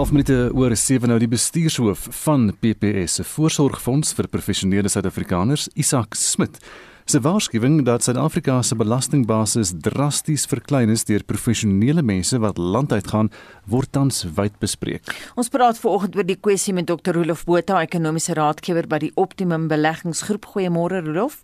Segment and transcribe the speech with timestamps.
[0.00, 6.16] 12 minute oor 7 nou die bestuurshoof van PPS se Voorsorgfonds vir professionele Suid-Afrikaners, Isak
[6.16, 6.56] Smit.
[7.04, 13.28] Se waarskuwing dat Suid-Afrika se belastingbasis drasties verklein is deur professionele mense wat landuit gaan,
[13.68, 15.04] word tans wyd bespreek.
[15.36, 17.18] Ons praat veraloggend oor die kwessie met Dr.
[17.18, 20.48] Rolof Botha, ekonomiese raadgewer by die Optimum Beleggingsgroep.
[20.54, 21.42] Goeiemôre Rolof.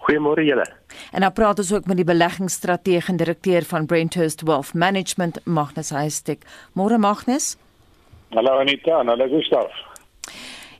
[0.00, 0.64] Goeiemôre julle.
[1.12, 5.90] En dan praat ons ook met die beleggingsstrateeg en direkteur van Brenthurst Wealth Management, Magnus
[5.90, 6.46] Heistek.
[6.72, 7.56] Môre Magnus.
[8.30, 9.68] Hallo Anita, hallo Gustav.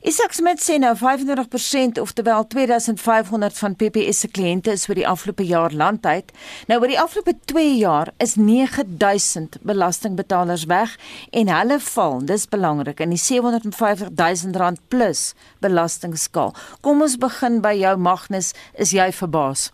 [0.01, 5.45] Isak Smit sê nou 25% oftewel 2500 van PPS se kliënte is oor die afgelope
[5.45, 6.31] jaar landuit.
[6.65, 10.95] Nou oor die afgelope 2 jaar is 9000 belastingbetalers weg
[11.37, 16.55] en hulle val, dis belangrik, in die 750 000 rand plus belastingskaal.
[16.81, 19.67] Kom ons begin by jou Magnus, is jy verbaas?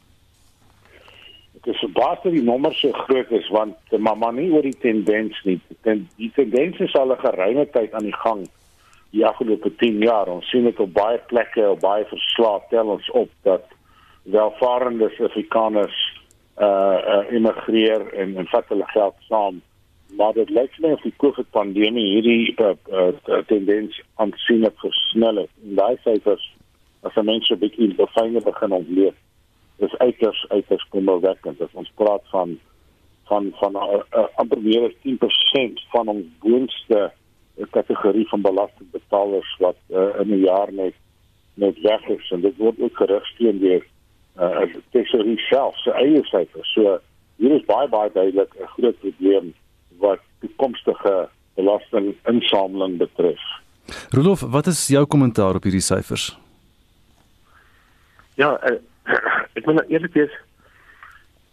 [1.56, 4.76] Dit is verbaas dat die nommer so groot is want maar maar nie oor die
[4.84, 5.62] tendens nie.
[5.88, 8.44] Die tendens is al 'n geruime tyd aan die gang
[9.16, 10.28] die afgelope 10 jaar.
[10.28, 13.66] Ons sien dit op baie plekke, op baie verslae tel ons op dat
[14.28, 15.98] welvarende Afrikaners
[16.58, 19.62] uh, uh immigreer en en vat hulle geld saam.
[20.18, 25.52] Maar dit lyk my of die COVID pandemie hierdie uh, uh, tendens aansienlik versnel het.
[25.64, 26.46] En daai syfers
[27.02, 29.16] as mense 'n bietjie befyne begin ontleed.
[29.78, 32.60] Dis uiters uiters kommerwekkend as ons praat van
[33.28, 37.12] van van uh, uh, amper meer as 10% van ons boonste
[37.58, 40.94] 'n kategorie van belastingbetalers wat uh, in 'n jaar net
[41.54, 43.84] net weg is en dit word ook gerugsteun deur
[44.40, 46.74] uh, as tesorie self se eie syfers.
[46.74, 47.00] So
[47.38, 49.54] hier is baie baie duidelik 'n groot probleem
[49.98, 53.42] wat toekomstige belastinginsameling betref.
[54.10, 56.38] Rolof, wat is jou kommentaar op hierdie syfers?
[58.36, 58.78] Ja, uh,
[59.54, 60.36] ek moet nou eerlik wees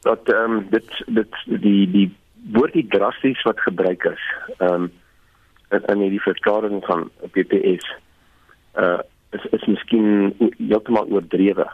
[0.05, 2.09] dat ehm um, dit dit die die
[2.53, 4.25] woordie drasties wat gebruik is.
[4.59, 4.93] Ehm um,
[5.75, 7.91] in, in hierdie verklaring van PPS
[8.81, 9.01] uh
[9.35, 11.67] is is miskien heeltemal oordrewe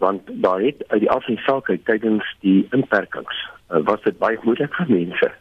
[0.00, 4.38] want daar het uit die afsien saak uit tydens die inperkings uh, was dit baie
[4.42, 5.32] moeilik vir mense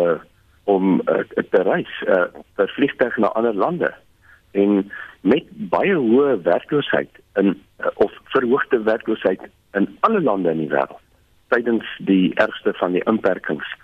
[0.00, 0.16] uh
[0.64, 1.20] om uh,
[1.52, 2.26] te reis uh
[2.58, 3.92] per vliegtuig na ander lande
[4.62, 9.46] en met baie hoë werkloosheid in uh, of verhoogde werkloosheid
[9.78, 11.02] in alle lande in die wêreld
[11.54, 13.76] tydens die ergste van die inperkings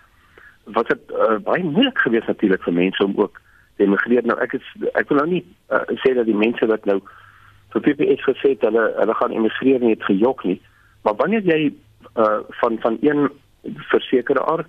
[0.73, 3.41] wat dit uh, baie moeilik geweest natuurlik vir mense om ook
[3.77, 4.25] te emigreer.
[4.27, 7.01] Nou ek is ek wil nou nie uh, sê dat die mense wat nou
[7.75, 10.59] vir PPS gesê het hulle hulle gaan emigreer nie het gejok nie.
[11.07, 11.61] Maar wanneer jy
[12.17, 13.29] uh, van van een
[13.93, 14.65] versekeraar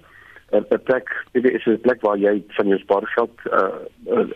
[0.51, 3.75] 'n uh, plek PPS is 'n plek waar jy van jou spaargeld uh,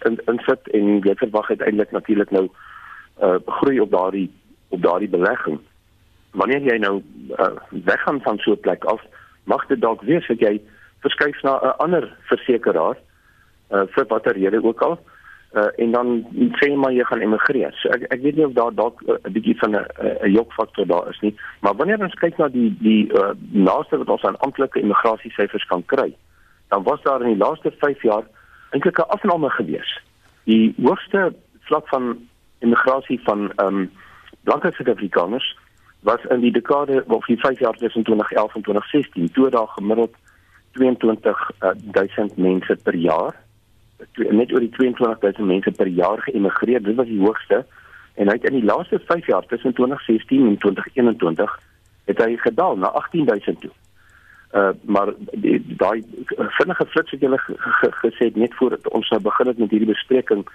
[0.08, 2.50] in insit en jy verwag uiteindelik natuurlik nou
[3.22, 4.32] uh, groei op daardie
[4.70, 5.60] op daardie belegging.
[6.32, 7.02] Wanneer jy nou
[7.40, 9.02] uh, weggaan van so 'n plek af,
[9.44, 10.62] mag dit dalk wees dat jy
[11.06, 12.98] verskuif na 'n ander versekeraar
[13.72, 15.00] uh, vir watter rede ook al
[15.56, 16.08] uh, en dan
[16.60, 17.74] sê maar jy gaan emigreer.
[17.80, 19.86] So ek ek weet nie of daar dalk 'n uh, bietjie van 'n
[20.28, 24.10] 'n jokfaktor daar is nie, maar wanneer ons kyk na die die uh, laaste wat
[24.10, 26.16] ons aan amptelike immigrasiesyfers kan kry,
[26.70, 28.24] dan was daar in die laaste 5 jaar
[28.72, 30.00] eintlik 'n afname gewees.
[30.44, 32.28] Die hoogste vlak van
[32.60, 33.92] immigrasie van ehm um,
[34.44, 35.58] blanke Suid-Afrikaners
[36.02, 40.16] was in die dekade of die 5 jaar tussen 2011 en 2016, toe daar gemiddeld
[40.78, 43.34] 22000 mense per jaar
[44.14, 47.64] net oor die 22000 mense per jaar geëmigreer dit was die hoogste
[48.16, 51.60] en hy het in die laaste 5 jaar tussen 2016 en 2021
[52.06, 53.72] het hy gedaal na 18000 toe.
[54.56, 55.12] Uh maar
[55.82, 56.04] daai
[56.60, 57.40] vinnige flits het hulle
[58.04, 60.46] gesê net voordat ons nou begin het met hierdie bespreking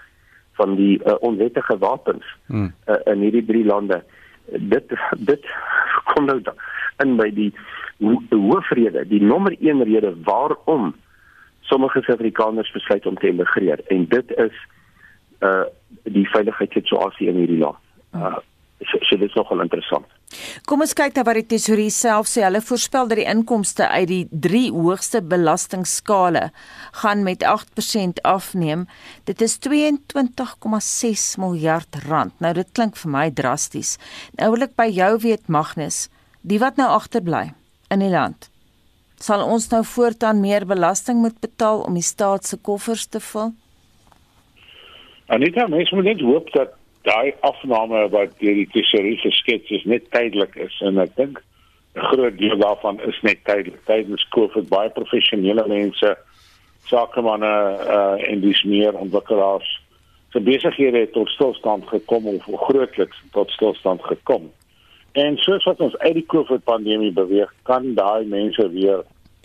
[0.60, 2.72] van die uh, onwettige wapens hmm.
[2.86, 4.02] uh, in hierdie drie lande.
[4.58, 5.46] Dit dit
[6.04, 6.40] kom nou
[7.02, 7.52] in by die
[8.30, 10.94] hoofrede, die nommer 1 rede waarom
[11.60, 14.56] sommige Suid-Afrikaners besluit om te emigreer en dit is
[15.40, 15.64] uh
[16.04, 17.78] die veiligheidssituasie in hierdie land.
[18.14, 18.36] Uh
[18.80, 20.06] so, so dit is nogal interessant.
[20.68, 22.44] Kom ons kyk na wat die tesourier self sê.
[22.44, 26.50] Hulle voorspel dat die inkomste uit die drie hoogste belastingskale
[27.02, 28.86] gaan met 8% afneem.
[29.26, 32.36] Dit is 22,6 miljard rand.
[32.38, 33.96] Nou dit klink vir my drasties.
[34.38, 36.08] Nou wil ek by jou weet Magnus,
[36.42, 37.50] die wat nou agterbly
[37.90, 38.48] in die land.
[39.20, 43.50] Sal ons nou voortaan meer belasting moet betaal om die staat se koffers te vul?
[45.30, 50.10] Anita, mens moet net hoop dat daai afname wat deur die tesourier geskets is net
[50.10, 51.42] tydelik is en ek dink
[51.94, 53.84] 'n groot deel daarvan is net tydelik.
[53.84, 56.16] Tydens COVID baie professionele mense,
[56.86, 57.54] sakemanne
[57.96, 59.80] uh en dis meer ontwikkelaars
[60.32, 64.50] se besighede tot stilstand gekom of grootliks tot stilstand gekom.
[65.12, 69.02] En soos wat ons uit die COVID pandemie beweeg, kan daai mense weer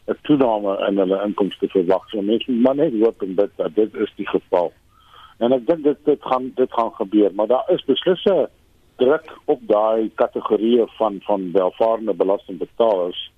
[0.08, 2.10] 'n toename in hulle inkomste verwag.
[2.10, 4.74] So mense moet net hoop en bid dat dit is die geval.
[5.38, 8.50] En ek dink dit dit gaan dit gaan gebeur, maar daar is beslisse
[8.96, 13.32] druk op daai kategorieë van van welvarende belastingbetalers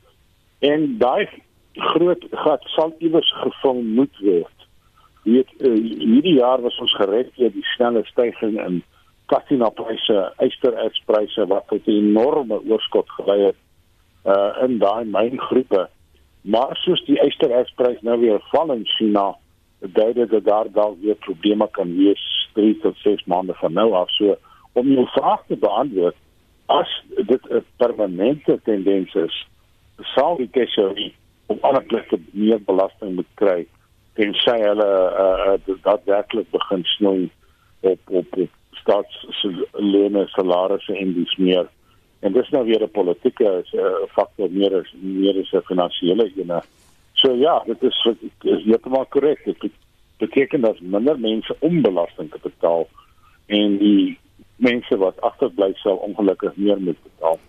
[0.59, 1.29] en daai
[1.73, 4.67] groot gat sal iewers gevang moet word.
[5.23, 8.81] Weet uh, hierdie jaar was ons gered deur die snelle stygings in
[9.27, 13.59] katinapryse, ysterertspryse wat tot 'n enorme oorskot gelei het
[14.25, 15.87] uh in daai myngroepe.
[16.41, 19.35] Maar soos die ysterertsprys nou weer val in China,
[19.79, 23.93] dui dit dat daar dalk weer probleme kan wees 3 tot 6 maande van nou
[23.93, 24.09] af.
[24.09, 24.37] So
[24.73, 26.15] om jou vraag te beantwoord,
[26.65, 29.47] as dit 'n permanente tendens is,
[30.15, 31.15] sal die tesorie
[31.45, 33.65] op ander plekke meer belasting moet kry
[34.13, 34.91] en sy hulle
[35.23, 37.29] uh, uh, dat werklik begin snoei
[37.79, 38.49] op op, op
[38.81, 41.67] staatslene salarisse en dis meer
[42.19, 46.61] en dis nou weer 'n politieke uh, faktor meer as meer as 'n finansiële ene
[47.21, 49.71] so ja dit is is heeltemal korrek dit
[50.21, 52.87] beteken dat minder mense onbelasting te betaal
[53.47, 54.17] en die
[54.55, 57.39] mense wat agterbly sal ongelukkig meer moet betaal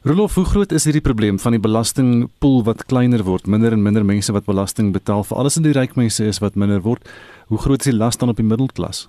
[0.00, 4.04] Rolof, hoe groot is hierdie probleem van die belastingpool wat kleiner word, minder en minder
[4.08, 7.04] mense wat belasting betaal, vir alles in die ryk mense is wat minder word.
[7.52, 9.02] Hoe groot is die las dan op die middelklas?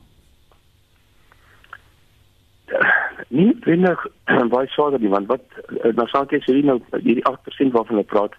[3.32, 4.04] Nie wenig
[4.52, 5.48] baie swaarder nie, want wat
[5.96, 8.36] nou sê ek sê nou hierdie 8% waarvan ek praat,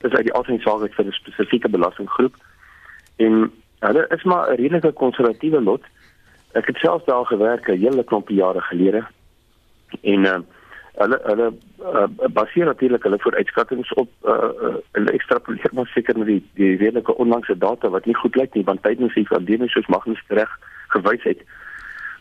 [0.00, 2.34] is uit die algemene saak vir 'n spesifieke belastinggroep.
[3.16, 5.82] En hulle is maar 'n redelike konservatiewe lot.
[6.52, 9.06] Ek het self daar gewerk 'n hele klomp jare gelede.
[10.02, 10.38] En uh,
[10.98, 11.48] hulle hulle
[11.82, 16.76] uh, baseer natuurlik hulle vooruitskattinge op uh, uh, hulle ekstrapoleer maar seker met die die
[16.76, 20.56] redelike onlangse data wat nie goed lyk nie want tydens die pandemie soos Magnus reg
[20.94, 21.44] gewys het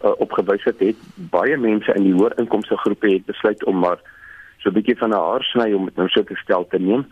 [0.04, 4.04] uh, opgewys het het baie mense in die hoër inkomste groepe het besluit om maar
[4.58, 7.08] so 'n bietjie van 'n haarsny om dit nou so te stel te neem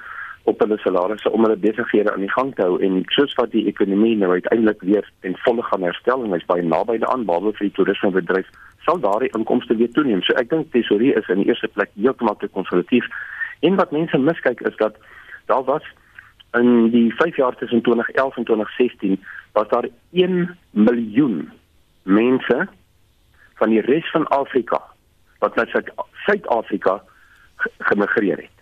[0.45, 3.65] op hulle salarisse om hulle besighede aan die gang te hou en soos wat die
[3.71, 7.67] ekonomie nou uiteindelik weer in volle gaan herstel en hy's baie naby aan behalwe vir
[7.67, 8.49] die toerismebedryf
[8.85, 10.21] sal daardie inkomste weer toeneem.
[10.21, 13.07] So ek dink tesorie is in die eerste plek heeltemal te konservatief.
[13.65, 14.99] En wat mense miskyk is dat
[15.49, 15.85] daar was
[16.59, 19.23] in die 5 jaar tussen 2011 en 2016
[19.57, 21.49] was daar 1 miljoen
[22.03, 22.67] mense
[23.55, 24.81] van die res van Afrika
[25.39, 25.65] wat na
[26.25, 27.01] Suid-Afrika
[27.77, 28.54] gemigreer het.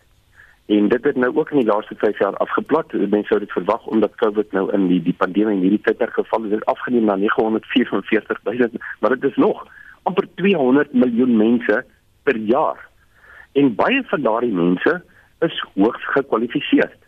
[0.65, 2.93] En dit het nou ook in die laaste 5 jaar afgeplat.
[2.93, 6.43] Mense sou dit verwag omdat COVID nou in die die pandemie in hierdie tydperk geval
[6.43, 8.69] het, het afgeneem na 944 000,
[8.99, 9.67] maar dit is nog
[10.03, 11.85] amper 200 miljoen mense
[12.23, 12.87] per jaar.
[13.51, 15.01] En baie van daardie mense
[15.39, 16.99] is hoogs gekwalifiseerd.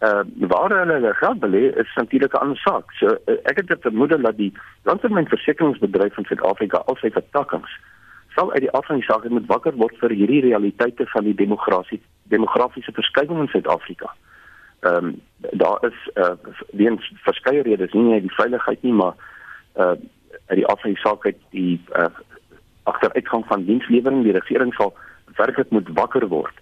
[0.00, 2.92] Uh waar hulle hulle geld belê is natuurlik 'n ander saak.
[2.92, 7.78] So uh, ek het dit vermoed dat die langtermynversekeringsbedryf van Suid-Afrika al sy vertakkings
[8.34, 12.92] sal uit die afhangige saak moet wakker word vir hierdie realiteite van die demografiese demografiese
[12.94, 14.12] verskywing in Suid-Afrika.
[14.80, 15.20] Ehm um,
[15.62, 16.34] daar is uh
[16.72, 19.14] weens verskeie redes, nie net die veiligheid nie, maar
[19.76, 19.96] uh
[20.46, 22.06] uit die afsig saak uit die uh,
[22.82, 24.94] agteruitgang van dienslewering die regering sal
[25.38, 26.54] werklik moet wakker word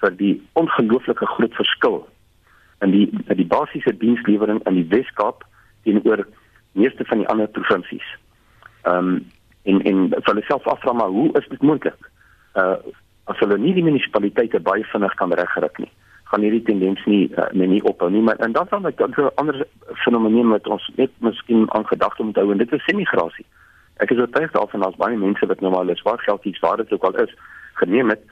[0.00, 1.98] vir die ongelooflike groot verskil
[2.84, 5.44] in die in die basiese dienslewering in die Wes-Kaap
[5.84, 6.26] teenoor
[6.72, 8.08] meeste van die ander provinsies.
[8.84, 9.24] Ehm um,
[9.70, 12.10] en en vir hulle self afvra maar hoe is dit moontlik?
[12.54, 12.76] Uh
[13.26, 15.90] as hulle nie die munisipaliteite baie vinnig kan regkry nie
[16.30, 19.66] gaan hierdie tendens nie uh, nie ophou nie maar en dan dan so ander
[20.04, 23.46] fenomene wat ons net miskien aan gedagte moet hou en dit is semigrasie.
[24.02, 26.92] Ek is oortuig daarvan dat baie mense wat normaal is waar geld iets waar dit
[26.92, 27.34] ook al is
[27.82, 28.22] geneem het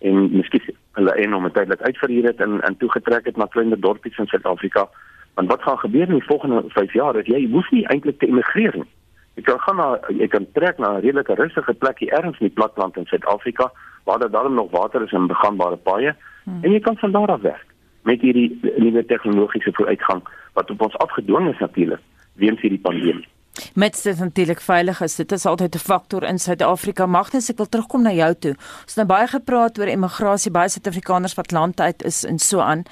[0.00, 4.18] en miskien hulle een om tydelik uitverhuur het en en toegetrek het na kleiner dorpies
[4.18, 4.88] in Suid-Afrika.
[5.34, 8.76] Want wat gaan gebeur in die volgende 5 jaar jy hoef nie eintlik te immigreer
[8.76, 8.90] nie.
[9.34, 12.54] Jy kan gaan na jy kan trek na 'n redelike rustige plekie ergens in die
[12.54, 13.72] platland in Suid-Afrika
[14.04, 16.64] waar daar dan nog water is en begaanbare paaie Hmm.
[16.64, 17.66] En jy kan van daar af werk
[18.02, 20.22] met hierdie nuwe tegnologiese vooruitgang
[20.52, 22.00] wat op ons afgedwing is natuurlik
[22.40, 23.28] weens hierdie pandemie.
[23.74, 25.16] Met dit natuurlik veilig is.
[25.16, 27.06] Dit is altyd 'n faktor in Suid-Afrika.
[27.06, 28.54] Magnus, ek wil terugkom na jou toe.
[28.56, 32.58] Ons het nou baie gepraat oor immigrasie, baie Suid-Afrikaners wat land uit is en so
[32.60, 32.84] aan.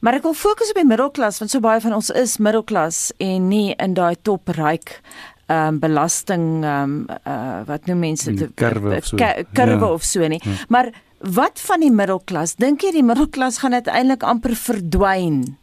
[0.00, 3.48] Maar ek wil fokus op die middelklas want so baie van ons is middelklas en
[3.48, 5.00] nie in daai top ryk
[5.46, 9.16] um, belasting um, uh, wat noem mense kurwe of so.
[9.52, 9.92] Kurwe ja.
[9.92, 10.40] of so nie.
[10.44, 10.58] Ja.
[10.68, 12.56] Maar Wat van die middelklas?
[12.58, 15.54] Dink jy die middelklas gaan uiteindelik amper verdwyn?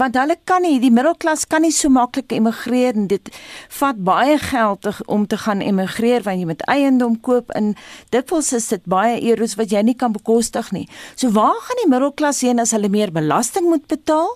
[0.00, 3.30] Want hulle kan nie die middelklas kan nie so maklik immigreer en dit
[3.78, 7.76] vat baie geld om te gaan immigreer want jy moet eiendom koop en
[8.10, 10.88] dikwels is dit baie euros wat jy nie kan bekostig nie.
[11.14, 14.34] So waar gaan die middelklas heen as hulle meer belasting moet betaal?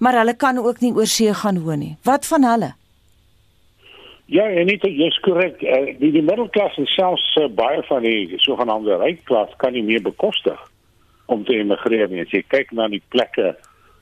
[0.00, 1.94] Maar hulle kan ook nie oor see gaan woon nie.
[2.08, 2.72] Wat van hulle?
[4.26, 5.60] Ja, en dit is korrek.
[5.62, 10.02] Uh, die die middelklas en selfs uh, baie van die sogenaamde rykklas kan nie meer
[10.02, 10.58] bekostig
[11.30, 12.24] om te immigreer nie.
[12.24, 13.54] As jy kyk na die plekke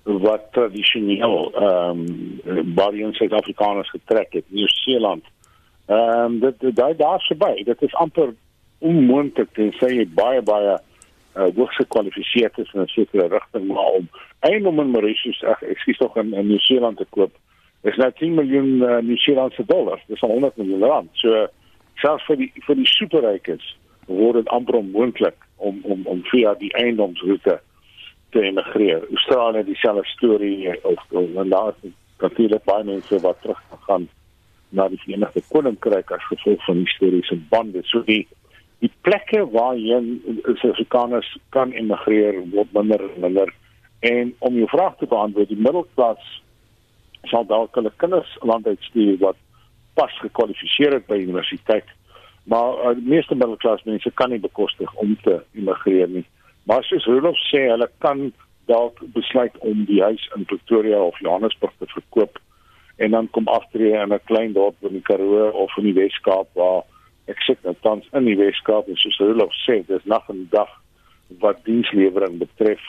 [0.05, 2.01] wat tradisioneel ehm
[2.45, 5.29] um, baie Suid-Afrikaners getrek het, Nieu-Seeland.
[5.93, 7.65] Ehm um, dit daai daar verby.
[7.69, 8.33] Dit is amper
[8.85, 14.09] onmoontlik tensy jy baie baie uh, hoogs gekwalifiseerd is in 'n sekere rigting maar om
[14.41, 17.33] eiendom in Mauritius, ag ek skuis tog in, in Nieu-Seeland te koop.
[17.85, 20.03] Is nou 10 miljoen uh, Nieu-Seelandse dollars.
[20.09, 21.11] Dis 100 miljoen rand.
[21.21, 21.47] So
[22.01, 23.67] selfs vir die vir die superrykes
[24.09, 27.59] word dit amper onmoontlik om om om via die eiendomsroete
[28.33, 29.05] te emigreer.
[29.11, 31.75] Australië dieselfde storie of of daar
[32.21, 34.09] natuurlik baie mense wat terug gaan
[34.75, 37.83] na die Verenigde Koninkryk as gevolg van historiese bande.
[37.91, 38.25] So die
[38.83, 40.01] die plekke waar jy
[40.45, 43.53] Suid-Afrikaners kan emigreer word minder en minder.
[44.05, 46.25] En om jou vraag te beantwoord, die middelklas
[47.31, 49.37] sal dalk hulle kinders land uitstuur wat
[49.95, 51.87] pas gekwalifiseer het by universiteit.
[52.45, 56.25] Maar uh, die meeste middelklas mense kan nie bekostig om te immigreer nie.
[56.69, 58.33] Maar soos Rolof sê, hulle kan
[58.69, 62.41] dalk besluit om die huis in Pretoria of Johannesburg te verkoop
[62.97, 66.49] en dan kom aftree in 'n klein dorp in die Karoo of in die Wes-Kaap
[66.55, 66.83] waar
[67.27, 70.71] ek sit nou tans in die Wes-Kaap en soos Rolof sê, dis nog 'n dag
[71.39, 72.81] wat dienslewering betref.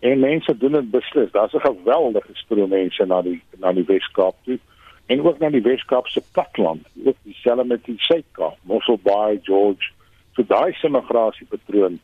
[0.00, 1.30] En mense doen dit beslis.
[1.32, 4.58] Daar's 'n geweldige stroom mense na die na die Wes-Kaap toe
[5.10, 9.90] en ook na die Weskaap se platland, ook dieselfde met die Suid-Kaap, Mossel Bay, George.
[10.32, 11.98] So daai immigrasiepatroon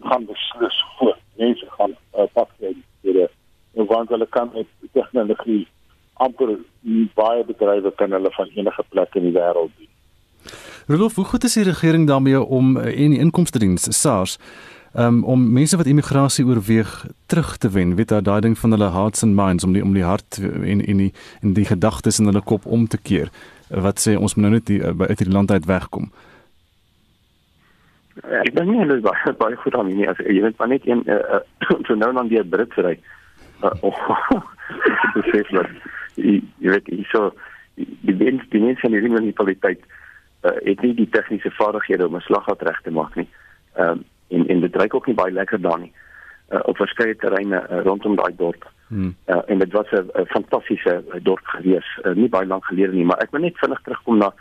[0.00, 1.20] gaan beslis voort.
[1.36, 2.26] Mense gaan uh,
[2.58, 5.68] kry vir die want hulle kan met tegnologie
[6.12, 6.56] amper
[7.14, 9.92] baie bedrywe kan hulle van enige plek in die wêreld doen.
[10.88, 14.38] Rudolf, hoe goed is die regering daarmee om uh, en die inkomste diens SARS
[14.98, 18.90] um, om mense wat immigrasie oorweeg terug te wen, weet daai daai ding van hulle
[18.90, 21.12] hearts and minds om die om die hart en en die
[21.42, 23.30] en die gedagtes in hulle kop om te keer.
[23.68, 26.10] Wat sê ons moet nou net die, uh, uit hierdie land uit wegkom.
[28.22, 30.08] Ja, ek dink nie hulle is baie baie goed aan nie.
[30.08, 31.42] As jy net maar net een uh,
[31.86, 32.96] so nou dan die Brit ry.
[33.62, 34.02] Uh, oh,
[35.32, 35.70] seker dat
[36.18, 37.32] jy weet jy so
[37.76, 39.82] die wens die mense in die munisipaliteit
[40.42, 43.28] uh, het nie die tegniese vaardighede om 'n slaggat reg te maak nie.
[43.76, 45.92] Ehm um, en en dit reik ook nie baie lekker daar nie
[46.50, 48.70] uh, op verskeie terreine uh, rondom daai dorp.
[48.88, 49.14] Hmm.
[49.26, 53.18] Uh, en dit was 'n fantastiese dorp gewees, uh, nie baie lank gelede nie, maar
[53.18, 54.32] ek wil net vinnig terugkom na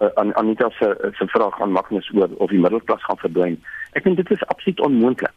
[0.00, 3.62] uh, aan Anita se se vraag aan Magnus oor of die middelklas gaan verdwyn.
[3.92, 5.32] Ek dink dit is absoluut onmoontlik.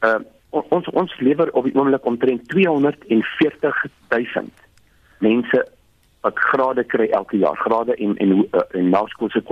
[0.00, 4.46] Uh, ons ons lewer op die oomblik omtrent 240 000
[5.18, 5.66] mense
[6.20, 9.42] wat grade kry elke jaar, grade en en uh, en naskoolse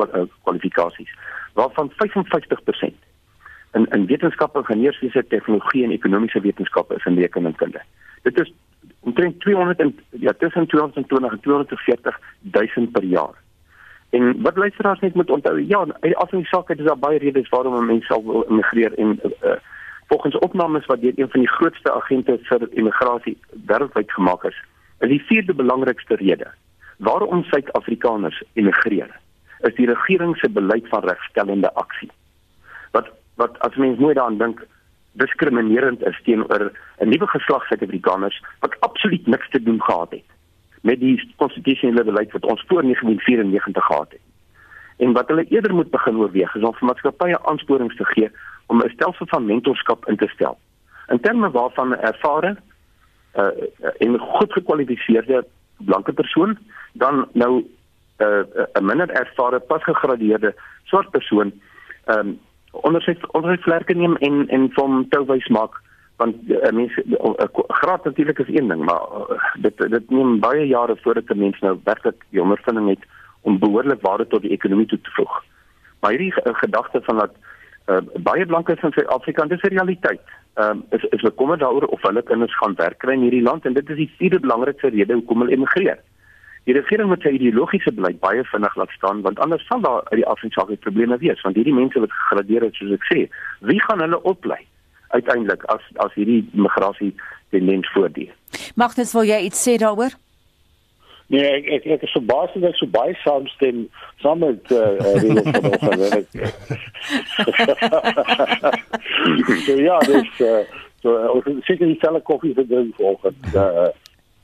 [0.43, 1.11] kwalifikasies,
[1.53, 3.06] waarvan 55%
[3.77, 7.83] in in wetenskappe, ingenieurswese, tegnologie en ekonomiese wetenskappe is in rekeningkunde.
[8.23, 8.53] Dit is
[9.01, 12.21] omtrent 200 en ja tussen 220 en 240
[12.75, 13.35] 000 per jaar.
[14.11, 17.49] En wat luisteraars net moet onthou, ja, as in die saak is daar baie redes
[17.49, 19.57] waarom mense sal wil immigreer en uh,
[20.07, 24.59] volgens opnames wat deur een van die grootste agente vir immigrasie wêreldwyd gemaak is,
[24.99, 26.53] is die vierde belangrikste rede
[26.97, 29.11] waarom Suid-Afrikaners immigreer,
[29.69, 32.11] is die regering se beleid van regstellende aksie.
[33.37, 34.67] Wat as mens mooi daaraan dink
[35.13, 40.25] diskriminerend is teenoor 'n nuwe geslag Suid-Afrikaners wat absoluut niks te doen gehad het
[40.81, 44.21] met die konstitusionele beleid wat ons voor 1994 gehad het.
[44.97, 48.31] En wat hulle eerder moet begin oorweeg is om vir maatskappye aansporings te gee
[48.67, 50.59] om 'n stelsel van mentorskap in te stel.
[51.09, 52.57] In terme waarvan 'n ervare
[53.37, 53.49] uh,
[53.99, 56.59] en goed gekwalifiseerde blanke persoon
[56.93, 57.65] dan nou
[58.19, 61.53] 'n uh, minder ervare pasgegradeerde swart persoon
[62.07, 62.39] um,
[62.83, 65.83] onder sy onder sy vlerke neem en en van touwys maak
[66.17, 70.67] want uh, mense uh, graad natuurlik is een ding maar uh, dit dit neem baie
[70.67, 73.05] jare voordat 'n mens nou werklik die ondervinding het
[73.47, 75.35] om behoorlik waarde tot die ekonomie toe te voeg.
[76.01, 77.37] Maar hierdie uh, gedagte van dat
[77.87, 80.21] uh, baie blankes in Suid-Afrika dis 'n realiteit.
[80.55, 83.67] Ehm uh, is is bekommer daaroor of hulle kinders gaan werk kry in hierdie land
[83.67, 85.99] en dit is die vierde belangrikste rede hoekom hulle emigreer.
[86.67, 90.21] Die regering moet sy ideologiese beleid baie vinnig laat staan want anders sal daar uit
[90.23, 93.27] die afsake probleme wees want hierdie mense wat gegradeer het soos ek sê,
[93.71, 94.63] wie gaan hulle oplei
[95.15, 97.13] uiteindelik as as hierdie migrasie
[97.55, 98.33] tendens voortduur?
[98.75, 100.17] Mag dit wil jy iets sê daaroor?
[101.27, 103.87] Nee, ek ek ek is so baie dat ek so baie saamstem
[104.23, 105.33] saam met eh uh, die
[105.83, 106.31] vanoggend.
[109.67, 110.63] so ja, dis uh,
[111.03, 113.91] so ons seker die selle koffie vir die volgende uh,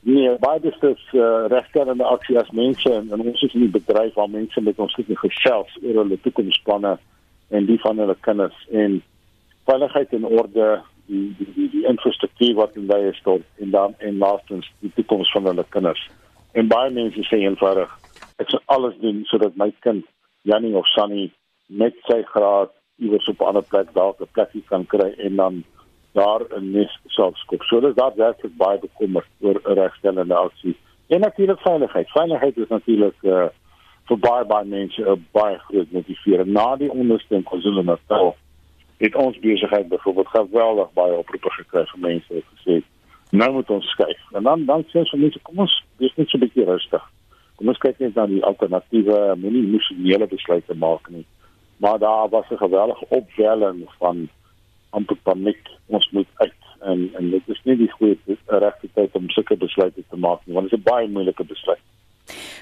[0.03, 3.71] Nee, baie dis dis uh, regstellende aksie as mense en, en ons is in die
[3.71, 6.97] bedryf waar mense met ons sit gesels oor hulle toekomsplanne
[7.55, 8.97] en die van hulle kinders en
[9.69, 10.67] veiligheid en orde
[11.07, 15.31] die die die, die infrastruktuur wat in daai stort en dan en laastens die toekoms
[15.31, 16.03] van hulle kinders.
[16.51, 17.95] En baie mense sê eenvoudig
[18.43, 20.03] ek sal alles doen sodat my kind
[20.43, 21.29] Jannie of Sunny
[21.67, 25.63] met sy graad iewers op 'n ander plek dalk 'n plekie kan kry en dan
[26.13, 27.61] daar in nes selfskop.
[27.63, 30.75] So dis daar werklik baie bekommerd oor 'n regstellende aksie.
[31.07, 32.09] En natuurlik veiligheid.
[32.09, 33.47] Veiligheid is natuurlik uh
[34.07, 36.51] vir baie baie mense 'n baie groot motivering.
[36.51, 38.35] Na die ondersteuning van KwaZulu-Natal
[38.97, 42.83] het ons besigheid byvoorbeeld geweldig baie oproepe gekry van mense wat gesê het
[43.29, 44.21] nou moet ons skuif.
[44.31, 47.03] En dan dan sê ons mense kom ons wees net so 'n bietjie rustig.
[47.55, 51.25] Kom ons kyk net na die alternatiewe, moenie emosionele besluite maak nie.
[51.77, 54.29] Maar daar was 'n geweldige opwelling van
[54.97, 55.73] amper paniek.
[55.87, 60.03] Ons moet uit en en dit is nie die goeie regte tyd om sulke besluite
[60.03, 61.83] te maak nie, want dit is 'n baie moeilike besluit.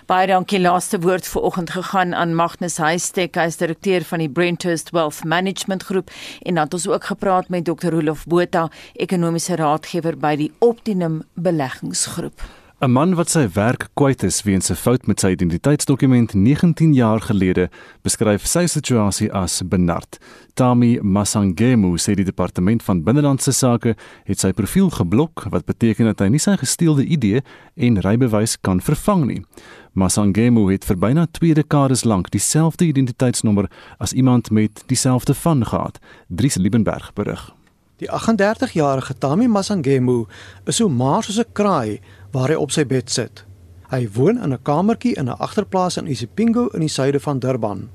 [0.10, 4.30] Baie dankie laaste woord vir oggend gegaan aan Magnus Huystek, hy is direkteur van die
[4.30, 6.10] Brenthurst Wealth Management Groep
[6.42, 7.94] en dan het ons ook gepraat met Dr.
[7.94, 12.61] Rolof Botha, ekonomiese raadgewer by die Optimum Beleggingsgroep.
[12.82, 17.22] 'n Man wat sy werk kwyt is weens 'n fout met sy identiteitsdokument 19 jaar
[17.22, 17.70] gelede,
[18.02, 20.18] beskryf sy situasie as benard.
[20.56, 23.96] Tami Masangemu sê die departement van binnelandse sake
[24.26, 27.44] het sy profiel geblok, wat beteken dat hy nie sy gesteelde ID
[27.76, 29.46] en rybewys kan vervang nie.
[29.94, 33.70] Masangemu het vir byna 2 dekades lank dieselfde identiteitsnommer
[34.00, 36.00] as iemand met dieselfde van gehad.
[36.30, 37.54] Dries Liebenberg berig.
[38.02, 40.26] Die 38-jarige Tami Masangemu
[40.66, 42.00] is so maar soos 'n kraai
[42.32, 43.46] waar hy op sy bed sit.
[43.92, 47.90] Hy woon in 'n kamertjie in 'n agterplaas in Isipingo in die suide van Durban.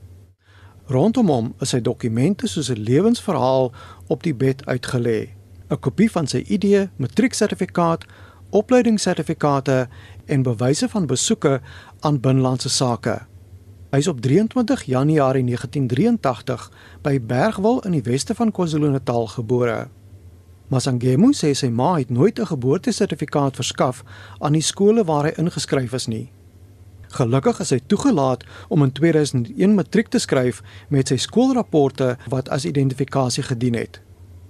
[0.86, 3.72] Rondom hom is sy dokumente soos 'n lewensverhaal
[4.06, 5.30] op die bed uitgelê.
[5.70, 8.04] 'n Kopie van sy ID, matrieksertifikaat,
[8.50, 9.88] opleidingssertifikate
[10.26, 11.60] en bewyse van besoeke
[12.00, 13.26] aan binlandse sake.
[13.90, 16.70] Hy is op 23 Januarie 1983
[17.02, 19.88] by Bergwil in die weste van KwaZulu-Natal gebore.
[20.66, 24.02] Masangemu sê sy ma het nooit 'n geboortesertifikaat verskaf
[24.38, 26.32] aan die skole waar hy ingeskryf is nie.
[27.08, 32.64] Gelukkig is hy toegelaat om in 2001 matriek te skryf met sy skoolrapporte wat as
[32.64, 34.00] identifikasie gedien het.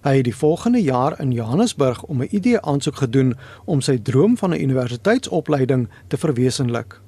[0.02, 4.50] Hy het die volgende jaar in Johannesburg om 'n ID-aansoek gedoen om sy droom van
[4.50, 7.00] 'n universiteitsopleiding te verwesenlik.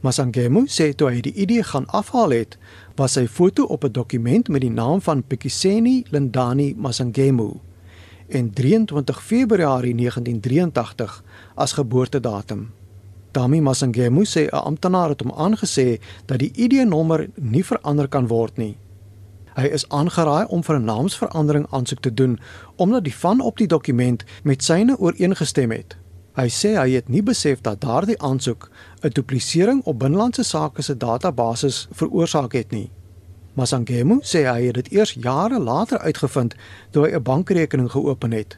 [0.00, 2.58] Masangemu sê toe hy die ID gaan afhaal het,
[2.94, 7.60] was sy foto op 'n dokument met die naam van Pikiseni Lindani Masangemu
[8.32, 12.70] en 23 Februarie 1983 as geboortedatum.
[13.30, 18.56] Tami Masangemu sê 'n amptenaar het hom aangesê dat die ID-nommer nie verander kan word
[18.56, 18.76] nie.
[19.54, 22.38] Hy is aangeraai om vir 'n naamsverandering aansoek te doen
[22.76, 25.96] omdat die van op die dokument met syne ooreengestem het.
[26.32, 28.70] Hy sê hy het nie besef dat daardie aansoek
[29.02, 32.90] 'n duplisering op binlandse sake se database veroorsaak het nie.
[33.52, 36.54] Masangemu sê hy het dit eers jare later uitgevind
[36.90, 38.56] toe hy 'n bankrekening geopen het.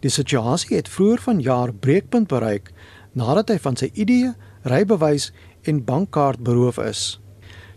[0.00, 2.72] Die situasie het vroeër vanjaar breekpunt bereik
[3.12, 7.20] nadat hy van sy ID, rybewys en bankkaart beroof is.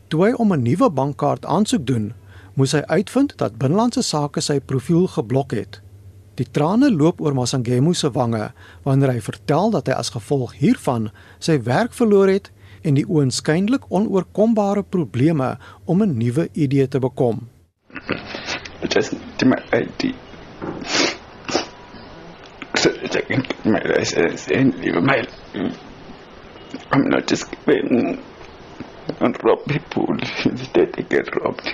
[0.07, 2.13] Toe hy om 'n nuwe bankkaart aansoek doen,
[2.53, 5.81] moes hy uitvind dat Binlandse Sake sy profiel geblok het.
[6.35, 8.51] Die trane loop oor Masangemu se wange
[8.83, 13.87] wanneer hy vertel dat hy as gevolg hiervan sy werk verloor het en die oënskynlik
[13.89, 17.47] onoorkombare probleme om 'n nuwe idee te bekom.
[18.95, 20.15] Just to my ID.
[22.75, 25.27] So checking my license and leave my
[26.91, 28.19] I'm not just going
[29.19, 30.05] and rob people
[30.45, 31.65] instead they get robbed.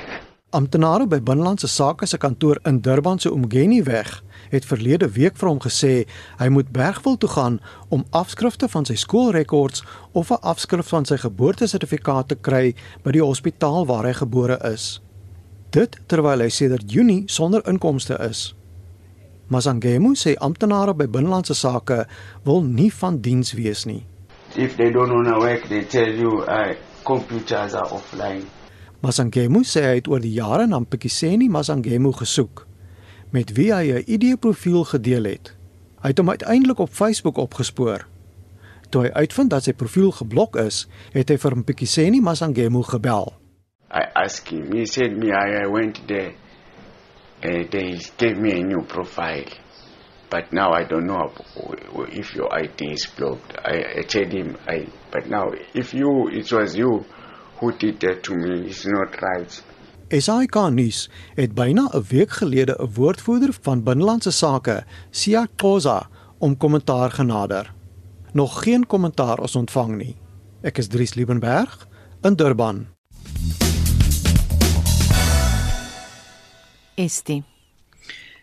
[0.52, 5.50] Amptenare by Binlandse Sake se kantoor in Durban se Umgeni weg het verlede week vir
[5.50, 5.94] hom gesê
[6.40, 11.18] hy moet Bergwil toe gaan om afskrifte van sy skoolrekords of 'n afskrif van sy
[11.18, 15.02] geboortesertifikaat te kry by die hospitaal waar hy gebore is.
[15.70, 18.56] Dit terwyl hy sedert Junie sonder inkomste is.
[19.48, 22.06] Masangemu sê amptenare by binlandse sake
[22.44, 24.06] wil nie van diens wees nie.
[24.56, 28.46] If they don't want to work, they tell you uh, computers are offline.
[29.04, 32.65] Masangemu sê hy het oor die jare na Pikiseni Masangemu gesoek
[33.32, 35.56] met wie hy 'n ID-profiel gedeel het.
[36.02, 38.08] Hy het hom uiteindelik op Facebook opgespoor.
[38.90, 43.34] Toe hy uitvind dat sy profiel geblok is, het hy vir Mpikiseni Masangemu gebel.
[43.92, 46.34] I asked him, he said me I went there
[47.46, 49.46] uh, they gave me a new profile.
[50.30, 51.32] But now I don't know
[52.12, 53.56] if your ID is blocked.
[53.64, 57.06] I, I told him, I, but now if you, it was you
[57.58, 59.62] who did that to me, it's not right.
[60.08, 66.58] SAK nuus het byna 'n week gelede 'n woordvoerder van binnelandse sake, Sia Khoza, om
[66.58, 67.74] kommentaar genader.
[68.32, 70.16] Nog geen kommentaar is ontvang nie.
[70.62, 71.88] Ek is Dries Liebenberg
[72.22, 72.88] in Durban.
[76.96, 77.44] Estie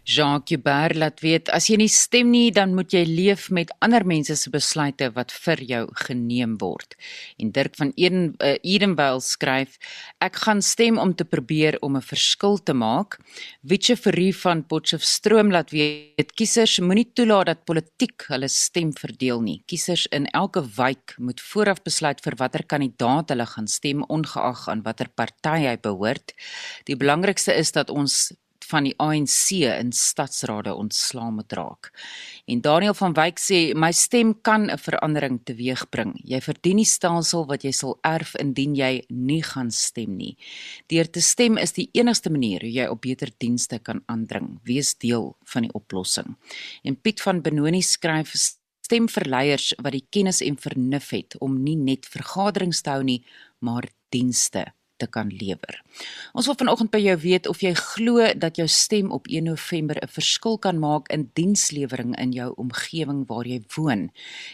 [0.05, 4.03] Jean Cubert laat weet as jy nie stem nie, dan moet jy leef met ander
[4.03, 6.97] mense se besluite wat vir jou geneem word.
[7.39, 9.79] En Dirk van Eden uh, Edenvale skryf:
[10.19, 13.21] Ek gaan stem om te probeer om 'n verskil te maak.
[13.63, 19.63] Witche Ferrie van Potchefstroom laat weet kiesers moenie toelaat dat politiek hulle stem verdeel nie.
[19.67, 24.83] Kiesers in elke wijk moet vooraf besluit vir watter kandidaat hulle gaan stem ongeag aan
[24.83, 26.35] watter party hy behoort.
[26.85, 28.33] Die belangrikste is dat ons
[28.65, 31.91] van die ANC in stadsrade ontslaa moet raak.
[32.47, 36.21] En Daniel van Wyk sê my stem kan 'n verandering teweegbring.
[36.25, 40.37] Jy verdien die stelsel wat jy sal erf indien jy nie gaan stem nie.
[40.87, 44.61] Deur te stem is die enigste manier hoe jy op beter dienste kan aandring.
[44.65, 46.37] Wees deel van die oplossing.
[46.85, 48.35] En Piet van Benoni skryf
[48.83, 53.03] stem vir leiers wat die kennis en vernuf het om nie net vergaderings te hou
[53.03, 53.25] nie,
[53.61, 54.73] maar dienste
[55.03, 55.81] te kan lewer.
[56.33, 59.99] Ons wil vanoggend by jou weet of jy glo dat jou stem op 1 November
[59.99, 64.11] 'n verskil kan maak in dienslewering in jou omgewing waar jy woon.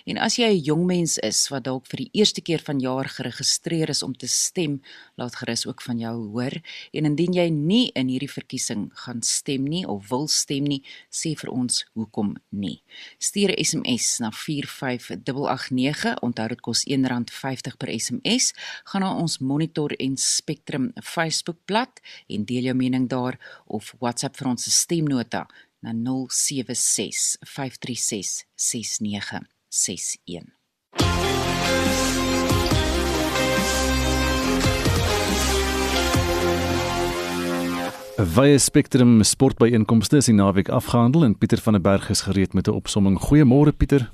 [0.06, 3.88] En as jy 'n jong mens is wat dalk vir die eerste keer vanjaar geregistreer
[3.88, 4.80] is om te stem,
[5.16, 6.54] laat gerus ook van jou hoor.
[6.92, 11.34] En indien jy nie in hierdie verkiesing gaan stem nie of wil stem nie, sê
[11.37, 12.82] vir ons hoekom nie.
[13.18, 16.20] Stuur 'n SMS na 45889.
[16.20, 18.54] Onthou dit kos R1.50 per SMS.
[18.84, 24.55] Gaan na ons monitor en Spectrum Facebookblad en deel jou mening daar of WhatsApp vir
[24.55, 25.46] ons stemnota
[25.83, 30.59] na 076 536 6961.
[38.18, 42.66] Via Spectrum sportbyeenkomste is die naweek afgehandel en Pieter van der Berg is gereed met
[42.66, 43.18] 'n opsomming.
[43.18, 44.11] Goeiemôre Pieter.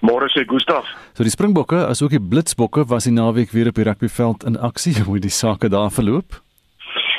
[0.00, 0.88] Môre sê Gustaf.
[1.14, 4.96] So die Springbokke, asook die Blitsbokke was die naweek weer op die rugbyveld in aksie.
[5.06, 6.42] Hoe die sake daar verloop?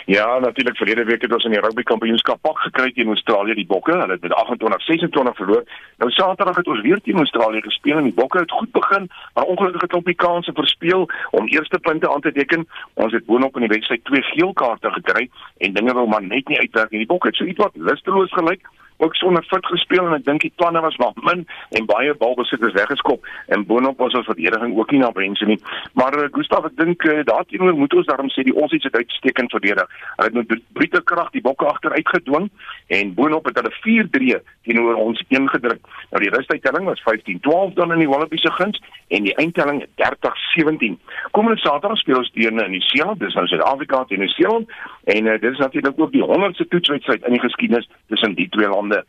[0.08, 3.66] Ja, natuurlik verlede week het ons in die rugby kampioenskap pak gekry teen Australië die
[3.68, 3.92] Bokke.
[3.92, 5.66] Hulle het met 28-26 verloor.
[5.98, 9.44] Nou Saterdag het ons weer teen Australië gespeel en die Bokke het goed begin, maar
[9.44, 12.64] ongelukkig het hulle die kanse verspeel om eerste punte aan te teken.
[12.94, 16.48] Ons het boonop in die wedstryd twee geel kaarte gekry en dinge wou maar net
[16.48, 17.04] nie uitwerk nie.
[17.04, 18.64] Die Bokke het so ietwat lusteloos gelyk
[18.98, 21.46] ook sonder fit gespeel en ek dink die planne was maar min
[21.78, 25.60] en baie balbesitters weggeskop en boonop was ons verdediging ook nie na wense nie.
[25.94, 29.54] Maar uh, Gustav, ek dink uh, daarteenoor moet ons daarom sê die ons het uitstekend
[29.54, 29.98] verdedig.
[30.16, 32.50] Hulle het met brute krag die bokke agteruit gedwing
[32.98, 35.92] en boonop het hulle 4-3 teenoor ons ingedruk.
[36.12, 38.82] Nou die rustuittelling was 15-12 dan in die Wallabies se guns
[39.14, 40.98] en die eindtelling 30-17.
[41.32, 44.72] Komende Saterdag speel ons teen in Nieu-Seeland, dis nou Suid-Afrika teen Nieu-Seeland
[45.14, 48.68] en uh, dit is natuurlik ook die 100ste toetswedstryd in die geskiedenis tussen die twee
[48.68, 49.06] lande lande.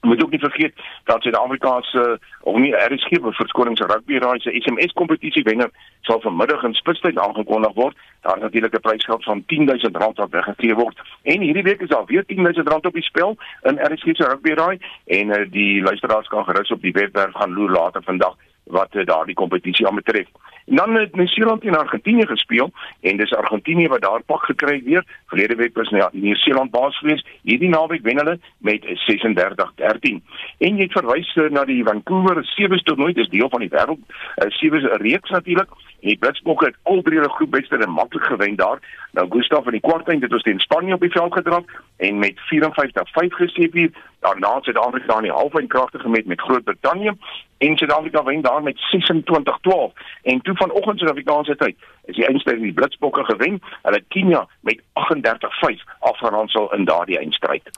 [0.00, 4.92] Moet ook nie vergeet dat Suid-Afrika se of nie RSG verskonings rugby raai se SMS
[4.92, 7.96] kompetisie wenner sal vanmiddag in Spitstyd aangekondig word.
[8.20, 11.00] Daar is natuurlik 'n prysgeld van R10000 wat weggegee word.
[11.22, 14.78] En hierdie week is daar weer R10000 op die spel in RSG se rugby raai
[15.06, 18.36] en uh, die luisteraars kan gerus op die webwerf gaan loer later vandag
[18.70, 20.28] wat uh, daardie kompetisie aanbetref.
[20.68, 25.04] En dan het Nieu-Seeland teen Argentinië gespeel en dis Argentinië wat daar pak gekry weer.
[25.26, 27.26] Verlede week was nou Nieu-Seeland baas geweest.
[27.42, 30.20] Hierdie naweek wen hulle met 36-13.
[30.58, 34.00] En jy het verwys uh, na die Vancouver Sevens toernooi, dis deel van die wêreld
[34.04, 35.72] uh, Sevens reeks natuurlik.
[36.00, 38.82] En die Blitsbokke het al drie hulle groepwedstryde maklik gewen daar.
[39.12, 41.64] Nou Gustav in die kwartfinale het ons teen Spanje op die veld gedraf
[41.96, 43.90] en met 54-5 gesteep hier.
[44.20, 47.16] Daarna het Suid-Afrika in die halfwyn kragtig gemet met Groot-Brittanje
[47.58, 50.02] en Suid-Afrika wen daar met 26-12.
[50.22, 53.62] En toe vanoggend Suid-Afrikaanse tyd is die eindstryd die Blitsbokke gewen.
[53.82, 57.72] Hulle Kenia met 38-5 afgeronsel in daardie eindstryd.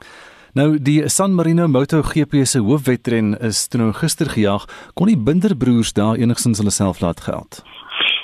[0.53, 5.93] Nou die San Marino MotoGP se hoofwedren is toe nou gister gejaag, kon die Binderbroers
[5.95, 7.61] daar enigstens hulle self laat geld.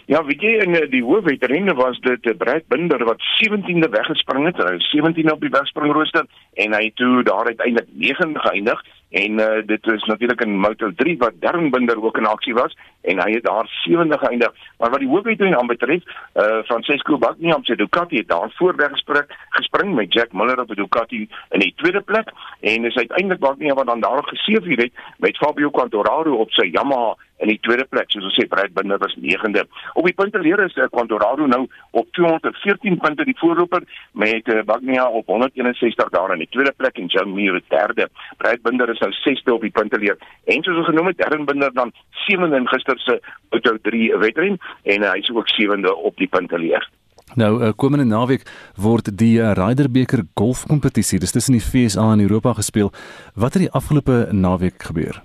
[0.08, 4.62] Ja, weet jy in die hoofwedrenne was dit eh, Brad Binder wat 17de weggespring het.
[4.64, 6.24] Hy was 17 op die wegspringrooster
[6.64, 11.40] en hy toe daar uiteindelik 9de geëindig en uh, dit is natuurlik in Moto3 wat
[11.40, 14.54] Darren Binder ook in aksie was en hy het daar 7de geëindig.
[14.78, 19.30] Maar wat die hoofwedren aanbetref, uh, Francesco Bagnaia op sy Ducati het daar voorweg gespring,
[19.50, 23.74] gespring met Jack Miller op die Ducati in die tweede plek en is uiteindelik Bagnaia
[23.74, 28.10] wat dan daar geseëvier het met Fabio Quartararo op sy Yamaha in die tweede plek
[28.12, 29.64] soos ons sê Brad Binder was 9de.
[29.94, 31.64] Op die punteleer is uh, Quartararo nou
[32.00, 33.86] op 214 punte die voorloper
[34.18, 38.10] met uh, Bagnaia op 161 daar in die tweede plek en John Mir derde.
[38.42, 40.18] Brad Binder is nou 6de op die punteleer.
[40.46, 41.94] En soos ons genoem het, Darren Binder dan
[42.26, 46.28] 7de in gister se Auto 3 wedren en uh, hy is ook 7de op die
[46.28, 46.90] punteleer.
[47.36, 48.48] Nou, komende naweek
[48.80, 52.94] word die Ryder beker golfkompetisie, dis tussen die FSA en Europa gespeel.
[53.36, 55.20] Wat het die afgelope naweek gebeur?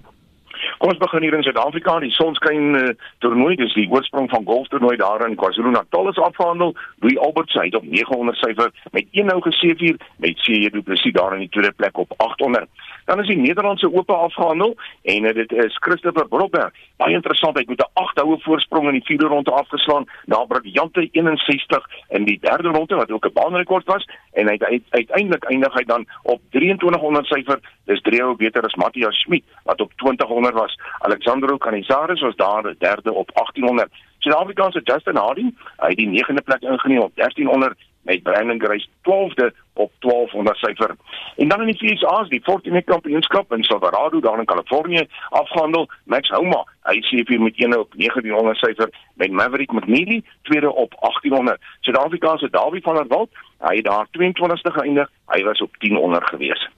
[0.83, 2.89] Kom ons begin hier in Suid-Afrika, die Sonskyn uh,
[3.23, 6.73] toernooi, dis die oorsprong van golftoernooi daar in KwaZulu-Natal is afgehandel.
[7.05, 11.15] Louis Albert hy het op 900 syfer met een nou geseëvier met CJ Du Plessis
[11.15, 12.67] daar in die tweede plek op 800.
[13.07, 14.75] Dan is die Nederlandse Ope afgehandel
[15.15, 16.75] en uh, dit is Christopher Brobberg.
[16.99, 20.43] Baie interessant, hy het met 'n 8 houe voorsprong in die vierde ronde afgeslaan na
[20.51, 25.45] briljante 61 in die derde ronde wat ook 'n baanrekord was en hy het uiteindelik
[25.45, 27.59] eindig hy dan op 2300 syfer.
[27.85, 30.72] Dis drie ou beter as Matthias Schmidt wat op 2000 was.
[30.99, 33.91] Alexandro Canizares was daar derde op 1800.
[34.19, 39.51] Suid-Afrikaanse Justin Harding, hy het die 9de plek ingeneem op 1300 met Brandon Grace 12de
[39.73, 40.97] op 1200 syfer.
[41.37, 46.29] En dan in die FSA's, die Fortinet Kampioenskap in Silverado daar in Kalifornië afgehandel, Max
[46.29, 51.61] Homa, hy sê vir met 1 op 1900 syfer met Maverick McNeely tweede op 1800.
[51.81, 56.23] Suid-Afrikaanse Davie van der Walt, hy het daar 22ste geëindig, hy was op 10 onder
[56.27, 56.69] gewees.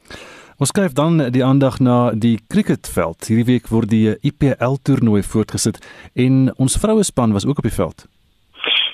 [0.62, 3.26] Ons skryf dan die aandag na die cricketveld.
[3.26, 5.80] Hierdie week word die IPL toernooi voortgesit
[6.14, 8.06] en ons vroue span was ook op die veld.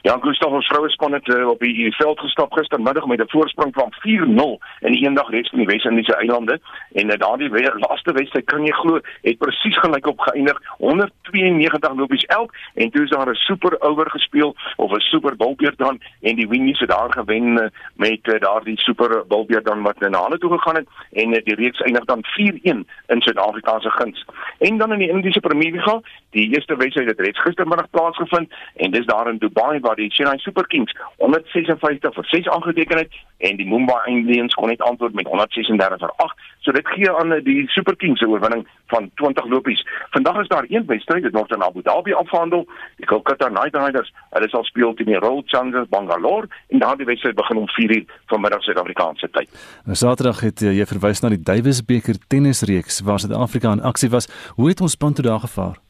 [0.02, 3.74] Ja, Gustav ons vroue span het uh, op die veld gestap gistermiddag met 'n voorsprong
[3.74, 6.60] van 4-0 in die eendag reeks van die Wes-Indiese eilande.
[6.92, 10.62] En uh, daardie laaste wedstryd kan jy glo het presies gelyk op geëindig.
[10.78, 15.78] 192 lopies elk en toe is daar 'n super oor gespeel of 'n super bulbeerd
[15.78, 19.98] dan en die Winnies het daar gewen uh, met uh, daardie super bulbeerd dan wat
[19.98, 20.88] na hulle toe gegaan het.
[21.12, 22.60] En uh, die reeks eindig dan 4-1
[23.06, 24.24] in Suid-Afrika se guns.
[24.58, 28.90] En dan in die Indiese Premier League, die eerste wedstryd het reeds gistermiddag plaasgevind en
[28.90, 33.56] dis daar in Dubai waar die Chennai Super Kings 156 vir 6 aangeteken het en
[33.56, 36.44] die Mumbai Indians kon net antwoord met 136 vir 8.
[36.60, 39.82] So dit gee aan die Super Kings 'n oorwinning van 20 lopies.
[40.10, 42.66] Vandag is daar een wedstryd wat nog in Abu Dhabi afhandel.
[42.96, 47.34] Die Kolkata Knight Riders, hulle sal speel teen die Royal Challengers Bangalore en daardie wedstryd
[47.34, 49.48] begin om 4:00 vanmiddag Suid-Afrikaanse tyd.
[49.84, 54.10] Nou Saterdag het eh, jy verwys na die Davis beker tennisreeks waar Suid-Afrika in aksie
[54.10, 54.28] was.
[54.54, 55.89] Hoe het ons span toe daar gevaar?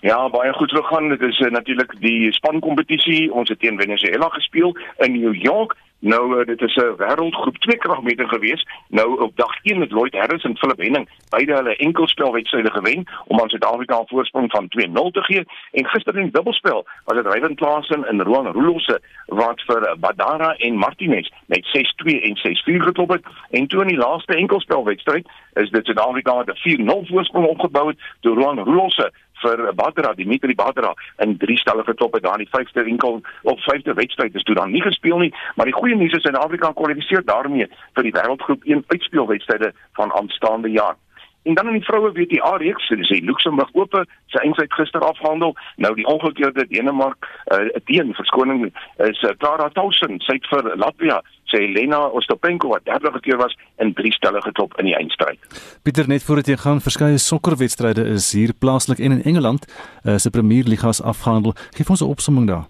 [0.00, 1.08] Ja, baie goed gegaan.
[1.08, 3.32] Dit is uh, natuurlik die spankompetisie.
[3.32, 5.76] Ons het teen Venezuela gespeel in New York.
[6.00, 8.66] Nou uh, dit is 'n wêreldgroep 2 kragmeter gewees.
[8.88, 13.40] Nou op dag 1 het Lloyd Harris en Philip Henning beide hulle enkelspelwedstryde gewen om
[13.40, 15.44] aan Suid-Afrika 'n voorsprong van 2-0 te gee.
[15.72, 20.74] En gister in dubbelspel was dit Ryan Klaasen en Roan Rulosse wat vir Badara en
[20.76, 23.22] Martinez met 6-2 en 6-4 geklop het.
[23.50, 27.98] En toe in die laaste enkelspelwedstryd is dit Suid-Afrika met 'n 4-0 voorsprong opgebou het
[28.20, 32.54] deur Roan Rulosse vir Badra, Dimitri Badra in drie stelle geklop het daar in die
[32.54, 36.16] vyfde enkel op vyfde wedstryd is toe dan nie gespeel nie, maar die goeie nuus
[36.16, 40.96] is Suid-Afrika kwalifiseer daarmee vir die wêreldgroep 1 uitspelwedstryde van aanstaande jaar.
[41.42, 45.00] En dan in die vroue WTA reeks, so dis die Luxemburg Ope, sy eindstryd gister
[45.00, 45.54] afgehandel.
[45.76, 51.22] Nou die ongekeerde Denemark uh, teen verskoning is uh, Clara Tausen, sy het vir Latvia
[51.48, 55.40] sê Elena Ostopenko wat derde keer was in drie stelle geklop in die eindstryd.
[55.82, 60.30] Pieter net voordat jy gaan verskeie sokkerwedstryde is hier plaaslik en in Engeland uh, se
[60.30, 61.56] Premier Ligas afgehandel.
[61.76, 62.66] Geef ons 'n opsomming daar.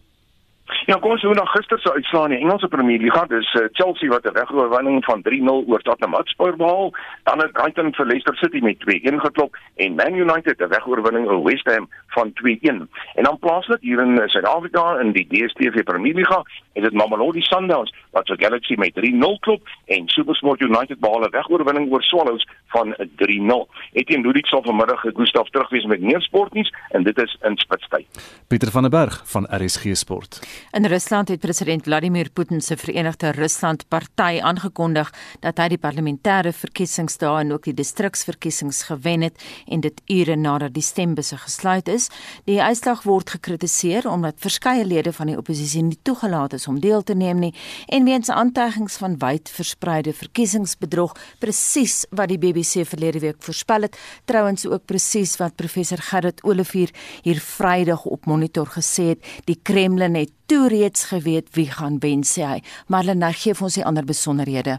[0.88, 3.28] Ja, kom ons hoe na gister se uitslae in die Engelse Premier League.
[3.28, 6.94] Dis uh, Chelsea wat 'n wegoorwinning van 3-0 oor Tottenham Hotspur behaal.
[7.28, 11.42] Dan het Brighton vir Leicester City met 2-1 geklop en Man United 'n wegoorwinning oor
[11.42, 12.88] West Ham van 2-1.
[13.14, 17.42] En dan plaaslik hier in eh, Suid-Afrika in die DStv Premier League, is dit Mamelodi
[17.42, 22.48] Sundowns wat vir Galaxy met 3-0 klop en SuperSport United behaal 'n wegoorwinning oor Swallows
[22.66, 23.68] van 3-0.
[23.92, 28.06] Etienne Ludik sal vanmiddag Gustaf terugwees met meer sportnuus en dit is in Spitstyd.
[28.48, 30.40] Pieter van der Berg van RSG Sport.
[30.78, 35.08] In Rusland het president Vladimir Putin se Verenigde Rusland Party aangekondig
[35.40, 40.76] dat hy die parlementêre verkiesingsdae en ook die distriksverkiesings gewen het en dit ure nadat
[40.76, 42.06] die stembusse gesluit is.
[42.46, 47.02] Die uitslag word gekritiseer omdat verskeie lede van die oppositie nie toegelaat is om deel
[47.02, 47.52] te neem nie
[47.90, 53.98] en weens aantuigings van wyd verspreide verkiesingsbedrog, presies wat die BBC verlede week voorspel het,
[54.30, 56.94] trouens ook presies wat professor Gerrit Olivier
[57.26, 62.24] hier Vrydag op monitor gesê het, die Kremlin het toe reeds geweet wie gaan wen
[62.24, 62.60] sê hy.
[62.88, 64.78] Marlene gee vir ons die ander besonderhede.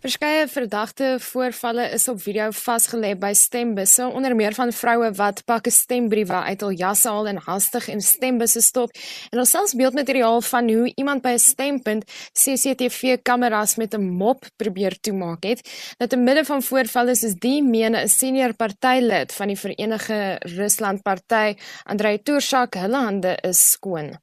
[0.00, 5.68] Verskeie verdagte voorvalle is op video vasgelê by stembusse, onder meer van vroue wat pakke
[5.76, 8.94] stembriewe uit hul jasse haal en hastig in stembusse stop.
[9.28, 14.96] En ons selfs beeldmateriaal van hoe iemand by 'n stempunt CCTV-kameras met 'n mop probeer
[15.00, 15.60] toemaak het.
[15.98, 21.02] Nou te midde van voorvalle is die mene 'n senior partylid van die Verenigde Rusland
[21.02, 24.16] Party, Andrei Turshak, hulle hande is skoon.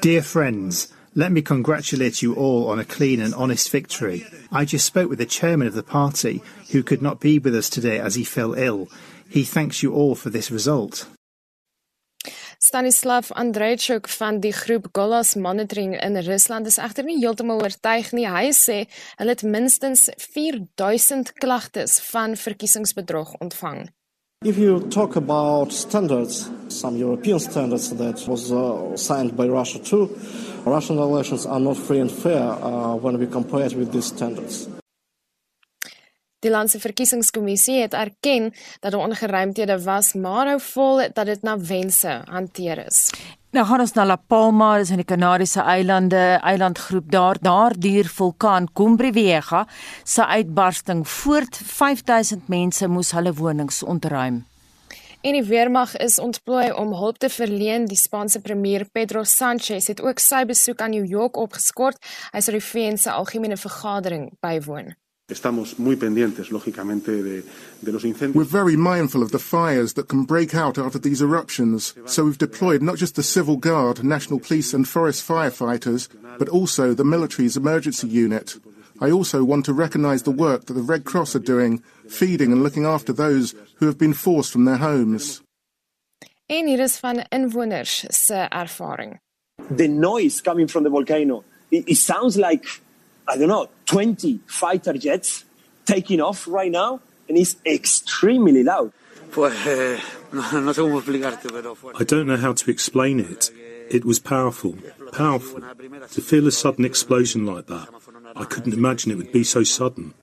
[0.00, 4.26] Dear friends, let me congratulate you all on a clean and honest victory.
[4.50, 7.70] I just spoke with the chairman of the party, who could not be with us
[7.70, 8.88] today as he fell ill.
[9.28, 11.06] He thanks you all for this result.
[12.58, 18.26] Stanislav Andrejchuk van die groep Golas Monitoring in Rusland is egter nie heeltemal oortuig nie.
[18.28, 18.82] Hy sê
[19.16, 23.86] hulle het minstens 4000 klagtes van verkiesingsbedrog ontvang.
[24.42, 30.08] If you talk about standards, some European standards that was uh, signed by Russia too,
[30.64, 34.66] Russian elections are not free and fair uh, when we compare it with these standards.
[36.40, 41.58] Die landse verkiesingskommissie het erken dat daar ongeruimthede was, maar hou vol dat dit na
[41.58, 43.10] wense hanteer is.
[43.50, 47.38] Nou gaan ons na La Palma, dis in die Kanariese eilande, eilandgroep daar.
[47.42, 49.64] Daar duur vulkaan Cumbre Vieja
[50.04, 54.44] se uitbarsting voort 5000 mense moes hulle wonings ontruim.
[55.20, 57.90] En die weermag is ontplooi om hulp te verleen.
[57.90, 61.98] Die Spaanse premier Pedro Sanchez het ook sy besoek aan New York opgeskort.
[62.30, 64.94] Hy sal die VN se algemene vergadering bywoon.
[65.30, 67.44] Estamos muy pendientes, lógicamente, de,
[67.80, 68.34] de los incendios.
[68.34, 72.38] We're very mindful of the fires that can break out after these eruptions, so we've
[72.38, 77.56] deployed not just the Civil Guard, National Police and Forest firefighters, but also the military's
[77.56, 78.58] emergency unit.
[79.00, 82.62] I also want to recognise the work that the Red Cross are doing, feeding and
[82.62, 85.40] looking after those who have been forced from their homes.
[86.48, 89.20] En hier van inwoners se ervaring.
[89.70, 92.66] The noise coming from the volcano, it, it sounds like
[93.28, 95.44] I don't know, 20 fighter jets
[95.84, 98.92] taking off right now, and it's extremely loud.
[101.98, 103.50] I don't know how to explain it.
[103.90, 104.76] It was powerful,
[105.12, 105.60] powerful.
[106.12, 107.88] To feel a sudden explosion like that,
[108.36, 110.14] I couldn't imagine it would be so sudden.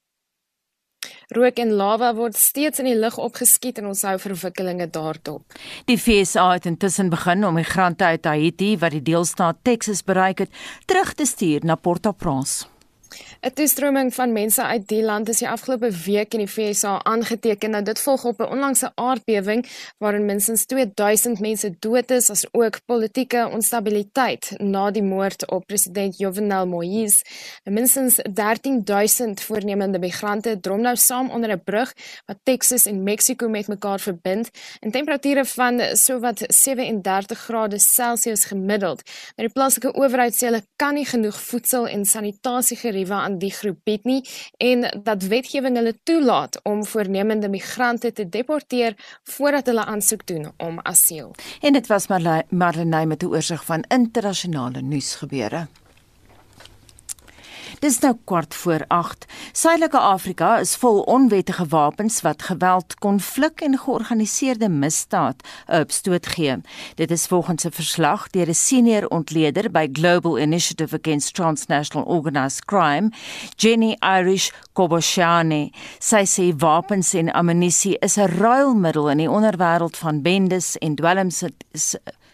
[1.36, 5.44] Rook en lava word steeds in die lug opgeskiet en ons hou verwikkelinge daarop.
[5.92, 10.56] Die FSA het intussen begin om migrante uit Haiti wat die deelstaat Texas bereik het,
[10.86, 12.77] terug te stuur na Port-au-Prince.
[13.42, 17.70] 'n Toestroming van mense uit die land is die afgelope week in die VSA aangeteken.
[17.70, 19.66] Nou dit volg op 'n onlangse aardbewing
[19.98, 26.18] waarin minstens 2000 mense dood is as ook politieke onstabiliteit na die moord op president
[26.18, 27.24] Jovenel Moïse.
[27.64, 31.94] En minstens 13000 voornemende migrante drom nou saam onder 'n brug
[32.26, 39.02] wat Texas en Mexiko met mekaar verbind en temperature van sowat 37 grade Celsius gemiddeld.
[39.36, 43.52] Nou die plaaslike owerheid sê hulle kan nie genoeg voedsel en sanitasie geriewe aan die
[43.52, 44.22] groep bied nie
[44.58, 50.80] en dat wetgewing hulle toelaat om voornemende migrante te deporteer voordat hulle aansoek doen om
[50.84, 51.36] asiel.
[51.62, 52.08] En dit was
[52.50, 55.68] Marlene met 'n oorsig van internasionale nuusgebeure.
[57.80, 59.26] Dis nou kwart voor 8.
[59.52, 66.56] Suidelike Afrika is vol onwettige wapens wat geweld, konflik en georganiseerde misdaad opstoot gee.
[66.96, 72.66] Dit is volgens 'n verslag deur 'n senior ontleder by Global Initiative Against Transnational Organized
[72.66, 73.12] Crime,
[73.56, 75.72] Jenny Irish Koboshane.
[76.00, 81.44] Sy sê wapens en ammunisie is 'n ruilmiddel in die onderwêreld van bendes en dwelms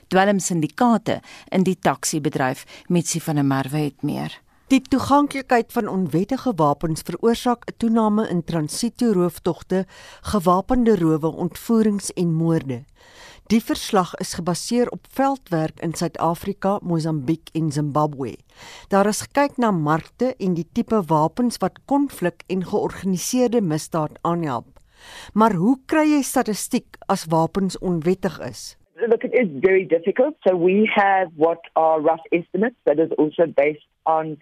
[0.08, 2.65] dwelmsyndikaate in die taksiebedryf.
[2.88, 4.43] Mitsi van der Merwe het meer.
[4.74, 9.86] Die toeganklikheid van onwettige wapens veroorsaak 'n toename in transito-rooftogte,
[10.22, 12.80] gewapende rowe, ontvoerings en moorde.
[13.48, 18.36] Die verslag is gebaseer op veldwerk in Suid-Afrika, Mosambiek en Zimbabwe.
[18.88, 24.80] Daar is gekyk na markte en die tipe wapens wat konflik en georganiseerde misdaad aanhelp.
[25.34, 28.78] Maar hoe kry jy statistiek as wapens onwettig is?
[29.08, 30.36] Look, it is very difficult.
[30.48, 34.38] So we have what are rough estimates that is also based on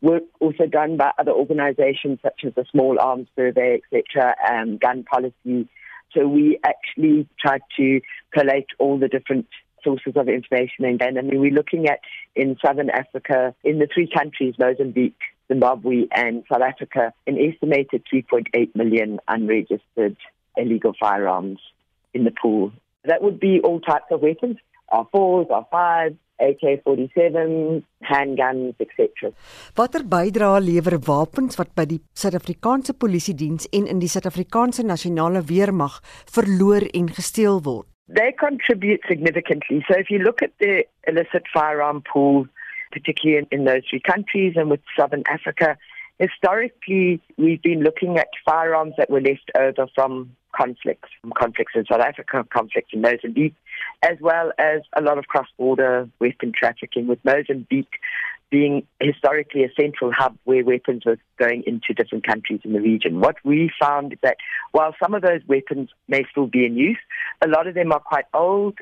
[0.00, 4.78] work also done by other organizations such as the Small Arms Survey, etc., and um,
[4.78, 5.68] gun policy.
[6.12, 8.00] So we actually tried to
[8.32, 9.46] collate all the different
[9.84, 12.00] sources of information and then I mean we're looking at
[12.34, 18.74] in southern Africa in the three countries Mozambique Zimbabwe and South Africa an estimated 3.8
[18.74, 20.16] million unregistered
[20.56, 21.58] illegal firearms
[22.14, 22.72] in the pool
[23.04, 24.56] that would be all types of weapons
[24.88, 25.48] our fours
[26.40, 29.32] our fives AK47, handguns, etc.
[29.76, 35.42] Watter bydrae lewer wapens wat by die Suid-Afrikaanse Polisie Diens en in die Suid-Afrikaanse Nasionale
[35.42, 37.86] Weermag verloor en gesteel word?
[38.06, 39.82] They contribute significantly.
[39.88, 42.46] So if you look at the illicit firearm pool,
[42.92, 45.76] particularly in, in those three countries and with Southern Africa,
[46.18, 52.00] historically we've been looking at firearms that were left over from conflicts, conflicts in South
[52.00, 53.54] Africa, conflicts in Mozambique,
[54.02, 57.98] as well as a lot of cross-border weapon trafficking, with Mozambique
[58.50, 63.18] being historically a central hub where weapons were going into different countries in the region.
[63.18, 64.36] What we found is that
[64.70, 67.02] while some of those weapons may still be in use,
[67.44, 68.78] a lot of them are quite old.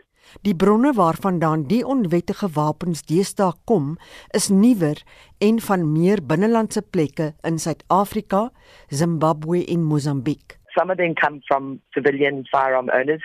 [0.46, 3.96] Die bronne waarvandaan die onwettige wapens deesdae kom,
[4.30, 5.02] is nuwer
[5.42, 8.50] en van meer binnelandse plekke in Suid-Afrika,
[8.88, 10.61] Zimbabwe en Mosambiek.
[10.76, 13.20] Some of them come from civilian firearm owners.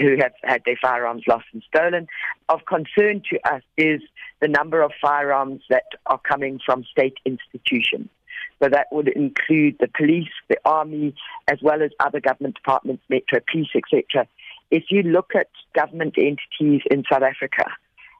[0.00, 2.06] who have had their firearms lost and stolen.
[2.48, 4.00] Of concern to us is
[4.40, 8.08] the number of firearms that are coming from state institutions.
[8.62, 11.14] So that would include the police, the army,
[11.48, 14.26] as well as other government departments, Metro Police, etc.
[14.70, 17.66] If you look at government entities in South Africa,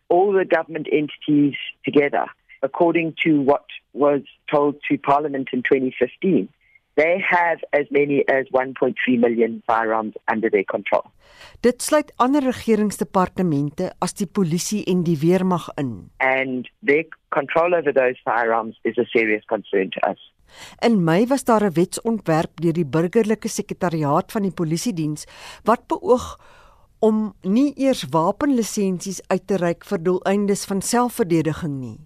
[0.09, 1.55] all the government entities
[1.85, 2.27] together,
[2.62, 6.49] according to what was told to Parliament in 2015,
[6.95, 11.05] they have as many as 1.3 million firearms under their control.
[11.61, 16.11] Dit sluit ander regeringsdepartemente as die polisie en die weermag in.
[16.18, 20.20] And their control over those firearms is a serious concern to us.
[20.84, 25.24] In Mei was daar 'n wetsontwerp deur die burgerlike sekretariaat van die polisiediens
[25.64, 26.38] wat beoog
[26.99, 31.99] om nie eers wapenlisensies uit te reik vir doeleindes van selfverdediging nie.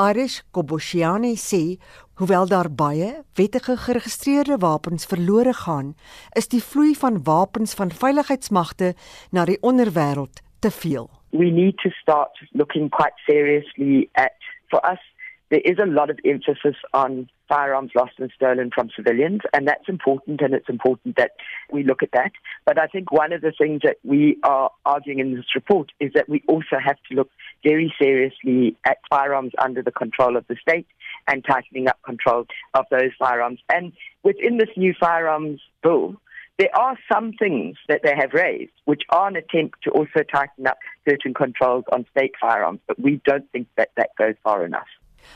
[0.00, 1.76] Irish Koboshiani sê,
[2.16, 5.92] hoewel daar baie wettige geregistreerde wapens verlore gaan,
[6.40, 8.94] is die vloei van wapens van veiligheidsmagte
[9.30, 11.10] na die onderwêreld te veel.
[11.36, 14.36] We need to start looking quite seriously at
[14.72, 15.04] for us
[15.50, 19.88] there is a lot of emphasis on firearms lost and stolen from civilians, and that's
[19.88, 21.32] important, and it's important that
[21.72, 22.30] we look at that.
[22.64, 26.12] But I think one of the things that we are arguing in this report is
[26.14, 27.30] that we also have to look
[27.62, 30.86] very seriously at firearms under the control of the state
[31.28, 32.44] and tightening up control
[32.74, 33.60] of those firearms.
[33.72, 33.92] And
[34.22, 36.16] within this new firearms bill,
[36.58, 40.66] there are some things that they have raised which are an attempt to also tighten
[40.66, 44.88] up certain controls on state firearms, but we don't think that that goes far enough.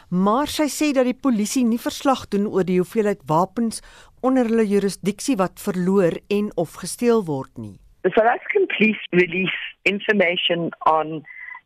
[0.08, 3.82] Maar sy sê dat die polisie nie verslag doen oor die hoeveelheid wapens
[4.24, 7.76] onder hulle jurisdiksie wat verloor en of gesteel word nie.
[8.04, 11.22] The South African police release information on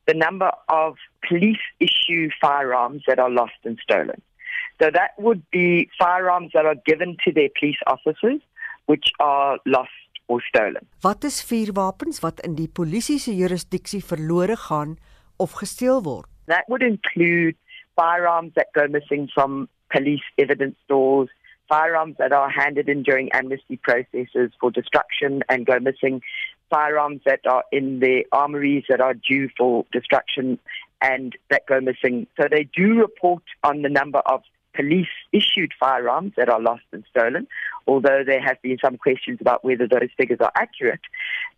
[0.09, 0.97] the number of
[1.29, 4.21] police issue firearms that are lost and stolen.
[4.81, 8.41] So that would be firearms that are given to their police officers
[8.87, 9.91] which are lost
[10.29, 10.85] or stolen.
[11.03, 14.97] Wat is vuurwapens wat in die polisie se jurisdiksie verlore gaan
[15.37, 16.29] of gesteel word?
[16.47, 17.57] That would include
[17.97, 21.29] firearms that go missing from police evidence stores,
[21.69, 26.23] firearms that are handed in during amnesty processes for destruction and go missing,
[26.71, 30.59] firearms that are in the armories that are due for destruction
[31.01, 32.27] and that go missing.
[32.41, 34.43] So they do report on the number of
[34.75, 37.47] police issued firearms that are lost and stolen,
[37.87, 41.01] although there have been some questions about whether those figures are accurate.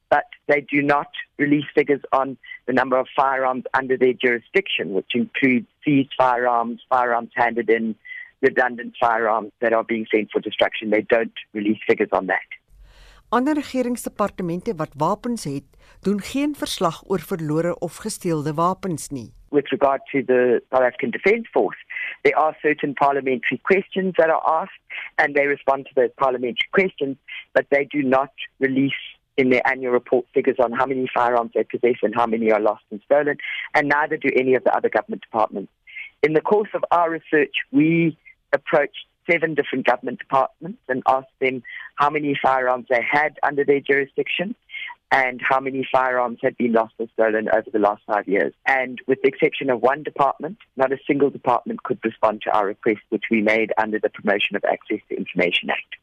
[0.09, 1.09] But they do not
[1.39, 2.37] release figures on
[2.67, 7.95] the number of firearms under their jurisdiction, which includes seized firearms, firearms handed in,
[8.41, 10.91] redundant firearms that are being sent for destruction.
[10.91, 12.41] They don't release figures on that.
[13.33, 15.65] Ander regeringsdepartemente wat wapens het,
[16.03, 19.33] doen geen verslag oor verlore of gesteelde wapens nie.
[19.49, 21.79] With regard to the South African Defence Force,
[22.23, 24.83] there are certain parliamentary questions that are asked
[25.15, 27.17] and they respond to those parliamentary questions,
[27.53, 29.03] but they do not release
[29.37, 32.61] in their annual report figures on how many firearms they possess and how many are
[32.61, 33.37] lost and stolen,
[33.75, 35.71] and neither do any of the other government departments.
[36.25, 38.19] In the course of our research, we
[38.53, 41.63] approached seven different government departments and asked them
[41.97, 44.55] how many firearms they had under their jurisdiction
[45.11, 48.53] and how many firearms had been lost or stolen over the last five years.
[48.67, 52.67] And with the exception of one department, not a single department could respond to our
[52.67, 55.97] request, which we made under the Promotion of Access to Information Act.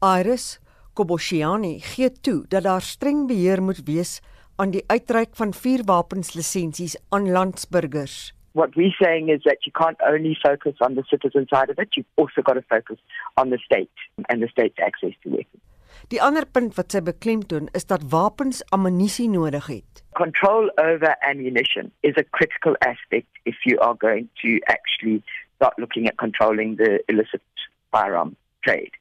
[0.00, 0.60] Iris
[0.94, 4.20] Koboshiani gee toe dat daar streng beheer moet wees
[4.56, 8.34] aan die uitreik van vuurwapenslisensies aan landsburgers.
[8.54, 11.88] What we're saying is that you can't only focus on the citizen side of it,
[11.96, 12.98] you've also got to focus
[13.36, 13.90] on the state
[14.28, 15.62] and the state's access to weapons.
[16.10, 20.02] Die ander punt wat sy beklemtoon is dat wapens ammunisie nodig het.
[20.20, 25.22] Control over ammunition is a critical aspect if you are going to actually
[25.56, 27.42] start looking at controlling the illicit
[27.90, 28.94] firearm trade.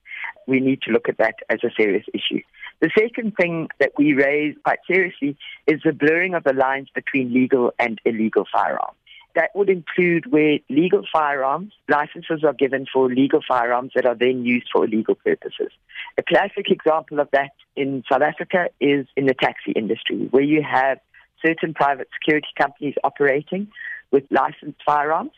[0.47, 2.41] We need to look at that as a serious issue.
[2.80, 5.38] The second thing that we raise quite seriously
[5.68, 8.97] is the blurring of the lines between legal and illegal firearms.
[9.36, 14.46] That would include where legal firearms, licenses are given for legal firearms that are then
[14.46, 15.72] used for illegal purposes.
[16.18, 20.62] A classic example of that in South Africa is in the taxi industry, where you
[20.62, 21.00] have
[21.44, 23.68] certain private security companies operating
[24.12, 25.32] with licensed firearms,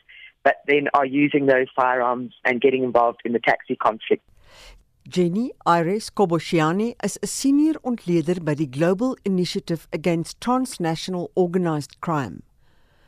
[0.43, 4.23] but then are using those firearms and getting involved in the taxi conflict.
[5.07, 12.43] Jenny Iris is 'n senior ontleder by die Global Initiative Against Transnational Organised Crime.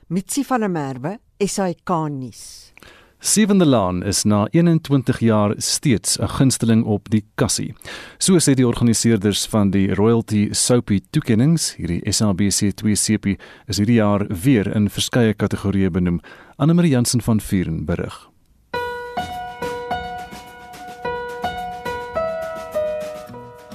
[0.10, 2.72] Mitsi van der Merwe, SAK nuus.
[3.20, 7.76] Sewende Laan is na 21 jaar steeds 'n gunsteling op die kassie.
[8.18, 13.38] So sê die organiseerders van die Royalty Soapie toekenninge, hierdie SABC2 sepie,
[13.68, 16.22] is hierdie jaar weer in verskeie kategorieë benoem.
[16.56, 18.30] Anne Marie Jansen van Vuren berig.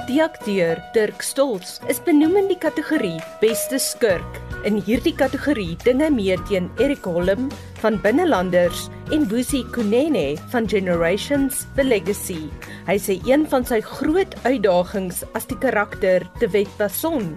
[0.06, 4.41] Die akteur Dirk Stolz is benoem in die kategorie Beste skurk.
[4.62, 7.48] In hierdie kategorie ding hy mee teen Eric Holm
[7.80, 12.44] van Binnelanders en Wusi Kunene van Generations The Legacy.
[12.86, 17.32] Hy sê een van sy groot uitdagings as die karakter De Wet Passon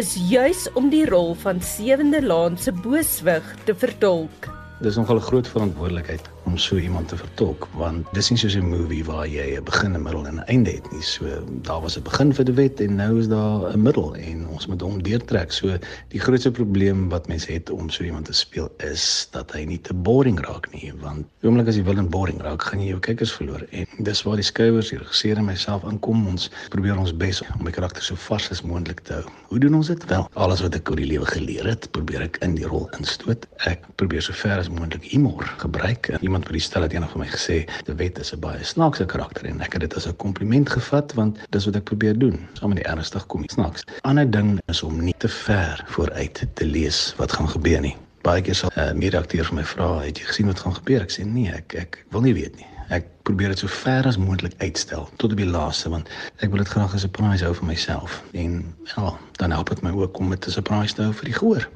[0.00, 4.48] is juis om die rol van Sewende Laan se booswig te vertolk.
[4.80, 8.68] Dis nogal 'n groot verantwoordelikheid om so iemand te vertolk want dis nie soos 'n
[8.68, 11.02] movie waar jy 'n begin, 'n middel en 'n einde het nie.
[11.02, 11.24] So
[11.62, 14.66] daar was 'n begin vir die wet en nou is daar 'n middel en ons
[14.66, 15.52] moet hom deurtrek.
[15.52, 15.78] So
[16.08, 19.80] die grootste probleem wat mense het om so iemand te speel is dat hy nie
[19.80, 23.00] te boring raak nie want oomblik as jy wil in boring raak, gaan jy jou
[23.00, 26.26] kykers verloor en dis waar die skrywer, die regisseur en myself aankom.
[26.26, 29.24] Ons probeer ons bes om die karakter so vars as moontlik te hou.
[29.50, 30.04] Hoe doen ons dit?
[30.10, 33.46] Wel, alles wat ek oor die lewe geleer het, probeer ek in die rol instoot.
[33.68, 36.10] Ek probeer so ver as moontlik humor gebruik.
[36.32, 39.04] Iemand vir die stel het eendag vir my gesê, "Die wet is 'n baie snaakse
[39.04, 42.48] karakter" en ek het dit as 'n kompliment gevat want dis wat ek probeer doen,
[42.52, 43.84] saam met die ernstig kom snaaks.
[44.00, 47.96] Ander ding is om nie te ver vooruit te lees wat gaan gebeur nie.
[48.22, 51.02] Baie keer sal 'n uh, mede-akteur vir my vra, "Het jy gesien wat gaan gebeur?"
[51.02, 54.16] Ek sê, "Nee, ek ek wil nie weet nie." Ek probeer dit so ver as
[54.16, 56.08] moontlik uitstel tot op die laaste want
[56.38, 59.82] ek wil dit graag as 'n surprise hou vir myself en ja, dan help dit
[59.82, 61.68] my ook om dit as 'n surprise te hou vir die gehoor.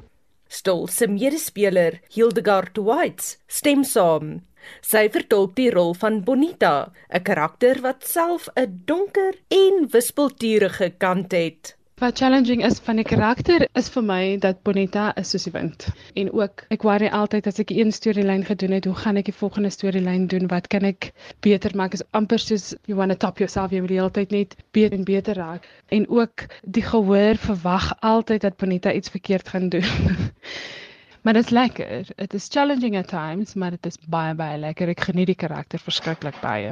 [0.47, 4.46] Stol se medespeler Hildegard White stem saam.
[4.81, 11.31] Sy vertolk die rol van Bonita, 'n karakter wat self 'n donker en wispelturige kant
[11.31, 11.77] het.
[11.97, 15.87] Wat challenging is van die karakter is vir my dat Bonita is soos die wind.
[16.13, 19.33] En ook ek worry altyd as ek een storielyn gedoen het, hoe gaan ek die
[19.39, 20.45] volgende storielyn doen?
[20.51, 21.09] Wat kan ek
[21.41, 21.97] beter maak?
[21.97, 24.93] Is amper soos you want to top yourself, jy wil die hele tyd net beter
[24.99, 25.65] en beter raak.
[25.89, 29.89] En ook die gehoor verwag altyd dat Bonita iets verkeerd gaan doen.
[31.27, 32.05] maar dit is lekker.
[32.15, 34.87] It is challenging at times, maar dit is baie baie lekker.
[34.93, 36.71] Ek geniet die karakter verskriklik baie.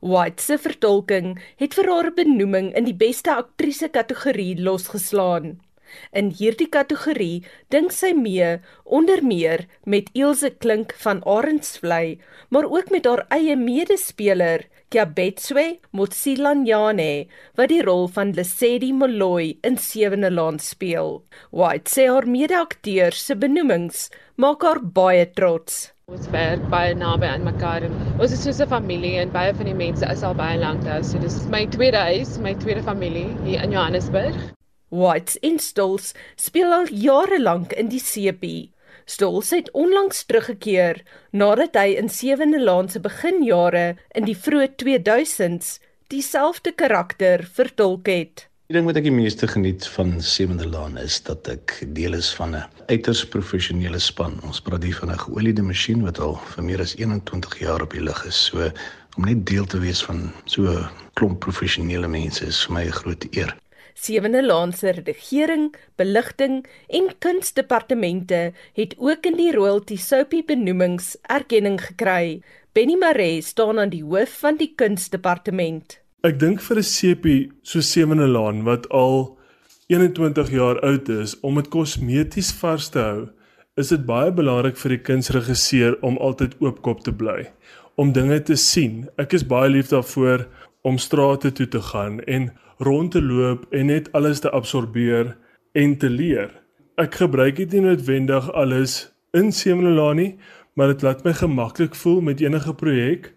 [0.00, 5.58] White se vertolking het vir haar benoeming in die beste aktrise kategorie losgeslaan.
[6.16, 8.54] In hierdie kategorie dink sy mee
[8.88, 12.16] onder meer met Ilse Klink van Arendsvlei,
[12.48, 14.64] maar ook met haar eie medespeler
[14.94, 17.26] Kiabetswe Motsilanyane
[17.58, 21.16] wat die rol van Lesedi Moloi in Sewende Laan speel.
[21.50, 24.04] White sê haar mede-akteurs se benoemings
[24.38, 25.80] maak haar baie trots.
[26.14, 29.66] Ons werk baie naby aan mekaar en ons is soos 'n familie en baie van
[29.66, 31.02] die mense is al baie lank daar.
[31.02, 34.38] So dis my tweede huis, my tweede familie hier in Johannesburg.
[34.90, 38.70] White Installs speel al jare lank in die CP.
[39.04, 45.76] Stolz het onlangs teruggekeer nadat hy in Sewende Laan se beginjare in die vroeë 2000s
[46.08, 48.46] dieselfde karakter vertolk het.
[48.72, 52.30] Die ding wat ek die meeste geniet van Sewende Laan is dat ek deel is
[52.32, 54.40] van 'n uiters professionele span.
[54.42, 57.92] Ons praat hier van 'n geoliede masjien wat al vir meer as 21 jaar op
[57.92, 58.44] die lug is.
[58.44, 58.72] So
[59.16, 62.98] om net deel te wees van so 'n klomp professionele mense is vir my 'n
[63.00, 63.54] groot eer.
[63.94, 71.78] Sewende Laan se regering, beligting en kunsdepartemente het ook in die royalty soapie benoemings erkenning
[71.80, 72.42] gekry.
[72.74, 76.00] Benny Maree staan aan die hoof van die kunsdepartement.
[76.26, 79.38] Ek dink vir 'n sepie so Sewende Laan wat al
[79.86, 83.28] 21 jaar oud is om dit kosmeties vars te hou,
[83.76, 87.50] is dit baie belangrik vir die kunsregisseur om altyd oopkop te bly,
[87.96, 89.08] om dinge te sien.
[89.18, 90.46] Ek is baie lief daarvoor
[90.82, 95.36] om strate toe te gaan en rond te loop en net alles te absorbeer
[95.72, 96.50] en te leer.
[96.96, 100.32] Ek gebruik dit nie noodwendig alles in Semelaan nie,
[100.74, 103.32] maar dit laat my gemaklik voel met enige projek.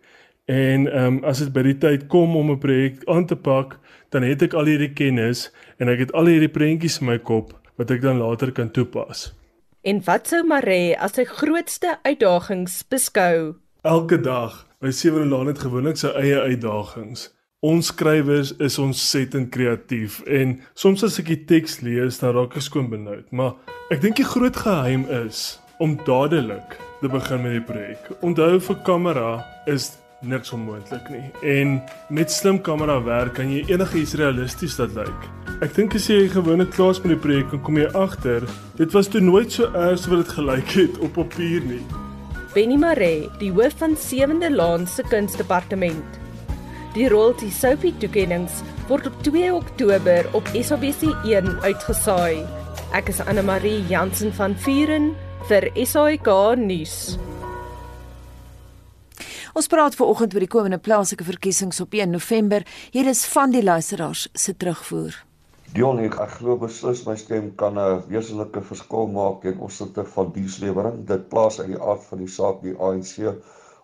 [0.45, 3.79] En ehm um, as dit by die tyd kom om 'n projek aan te pak,
[4.09, 7.53] dan het ek al hierdie kennis en ek het al hierdie prentjies in my kop
[7.75, 9.33] wat ek dan later kan toepas.
[9.81, 13.55] En wat sou Maree as sy grootste uitdagings beskou?
[13.83, 17.36] Elke dag by Semelaan het gewoonlik sy eie uitdagings.
[17.65, 22.61] Ons skrywers is ontsettend kreatief en soms as ek die teks lees, dan raak ek
[22.61, 23.55] skoon benoud, maar
[23.89, 28.11] ek dink die groot geheim is om dadelik te begin met die projek.
[28.21, 29.31] Onthou vir kamera
[29.73, 29.87] is
[30.21, 31.23] niks onmoontlik nie.
[31.41, 31.79] En
[32.13, 35.25] met slim kamera werk kan jy enigiets realisties laat lyk.
[35.65, 38.45] Ek dink as jy gewoonlik klaar is met die projek, kom jy agter,
[38.77, 41.81] dit was toe nooit so erg so wat dit gelyk het op papier nie.
[42.53, 46.21] Benny Maree, die hoof van Sewende Laan se kunsdepartement.
[46.95, 52.45] Die royalty soapie toekenninge word op 2 Oktober op SABC1 uitgesaai.
[52.95, 55.11] Ek is Anne Marie Jansen van Vuren
[55.49, 56.29] vir SAK
[56.61, 57.17] nuus.
[59.57, 62.63] Ons praat ver oggend oor die komende plaaslike verkiesings op 1 November.
[62.95, 65.17] Hier is van die luisteraars se terugvoer.
[65.75, 71.05] Dion, ek glo beslis my stem kan 'n wesenlike verskil maak in opsigte van dienslewering.
[71.05, 73.35] Dit plaas uit die aard van die saak die ANC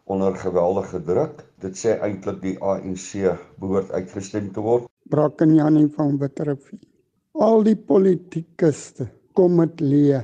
[0.04, 1.44] onder geweldige druk.
[1.64, 4.88] Dit sê eintlik die ANC behoort uitgestem te word.
[5.10, 6.82] Brakenjanie van Witrifuur.
[7.34, 10.24] Al die politikuste kom met leë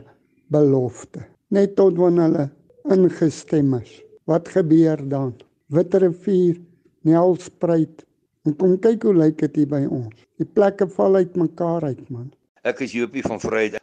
[0.54, 1.24] belofte.
[1.50, 2.50] Net tot wanneer hulle
[2.94, 3.96] ingestem is.
[4.30, 5.34] Wat gebeur dan?
[5.74, 6.60] Witrifuur,
[7.08, 8.06] Nelspruit.
[8.48, 10.16] En kom kyk hoe lyk dit hier by ons.
[10.40, 12.30] Die plekke val uit mekaar uit, man.
[12.68, 13.80] Ek is Jopie van Vryheid.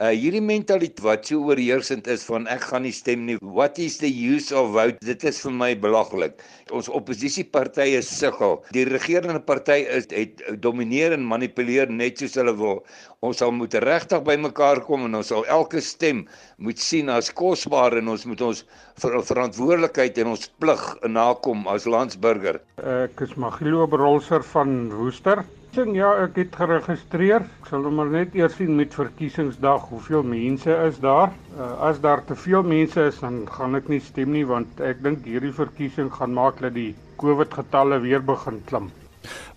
[0.00, 3.34] Uh hierdie mentaliteit wat so oorheersend is van ek gaan nie stem nie.
[3.44, 4.96] What is the use of vote?
[5.04, 6.40] Dit is vir my belaglik.
[6.72, 8.56] Ons oppositiepartye sukkel.
[8.72, 12.80] Die regerende party is het domineer en manipuleer net soos hulle wil.
[13.20, 16.24] Ons sal moet regtig bymekaar kom en ons sal elke stem
[16.56, 18.64] moet sien as kosbaar en ons moet ons
[19.04, 22.62] ver verantwoordelikheid en ons plig nakom as landsburger.
[22.80, 25.44] Ek is Magilo Brolser van Woester.
[25.70, 27.44] Sien ja, ek het geregistreer.
[27.60, 31.30] Ek sal nou maar net eers sien met verkiesingsdag hoeveel mense is daar.
[31.54, 34.98] Uh, as daar te veel mense is, dan gaan ek nie stem nie want ek
[35.04, 36.88] dink hierdie verkiesing gaan maak dat die
[37.22, 38.90] COVID getalle weer begin klim.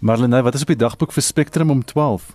[0.05, 2.30] Marlene, wat is op die dagboek vir Spectrum om 12?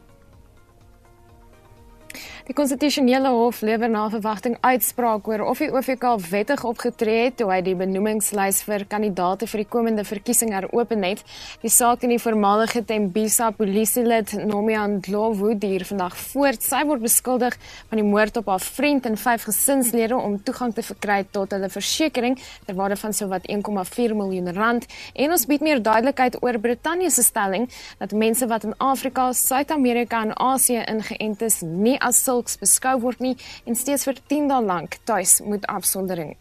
[2.49, 7.51] Die konstitusionele hof lewer na verwagting uitspraak oor of die OVK wettig opgetree het toe
[7.51, 11.21] hy die benoemingslys vir kandidaate vir die komende verkiesing heropen het.
[11.61, 16.65] Die saak teen die voormalige Tembisa polisielid Nomian Dlovu duur vandag voort.
[16.65, 17.59] Sy word beskuldig
[17.91, 21.69] van die moord op haar vriend en vyf gesinslede om toegang te verkry tot hulle
[21.77, 24.89] versekerings ter waarde van sowat 1,4 miljoen rand.
[25.13, 27.69] En ons bied meer duidelikheid oor Brittanje se stelling
[28.01, 33.23] dat mense wat in Afrika, Suid-Amerika en Asië ingeënt is, nie as sulks beskou word
[33.25, 33.37] nie
[33.67, 36.37] en steeds vir 10 dae lank tuis moet afsondering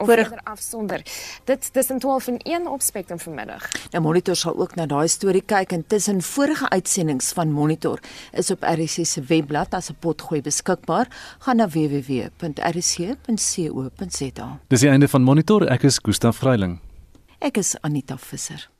[0.00, 1.02] of verder afsonder.
[1.44, 3.66] Dit dis in 12 en 1 op Spectrum vanmiddag.
[3.92, 8.00] Nou Monitor sal ook na daai storie kyk en tussen vorige uitsendings van Monitor
[8.32, 11.06] is op RC se webblad as 'n potgooi beskikbaar.
[11.38, 12.48] Gaan na www.rc.co.za.
[14.68, 15.66] Dis die einde van Monitor.
[15.66, 16.80] Ek is Gustaf Vreiling.
[17.38, 18.77] Ek is Anita Visser.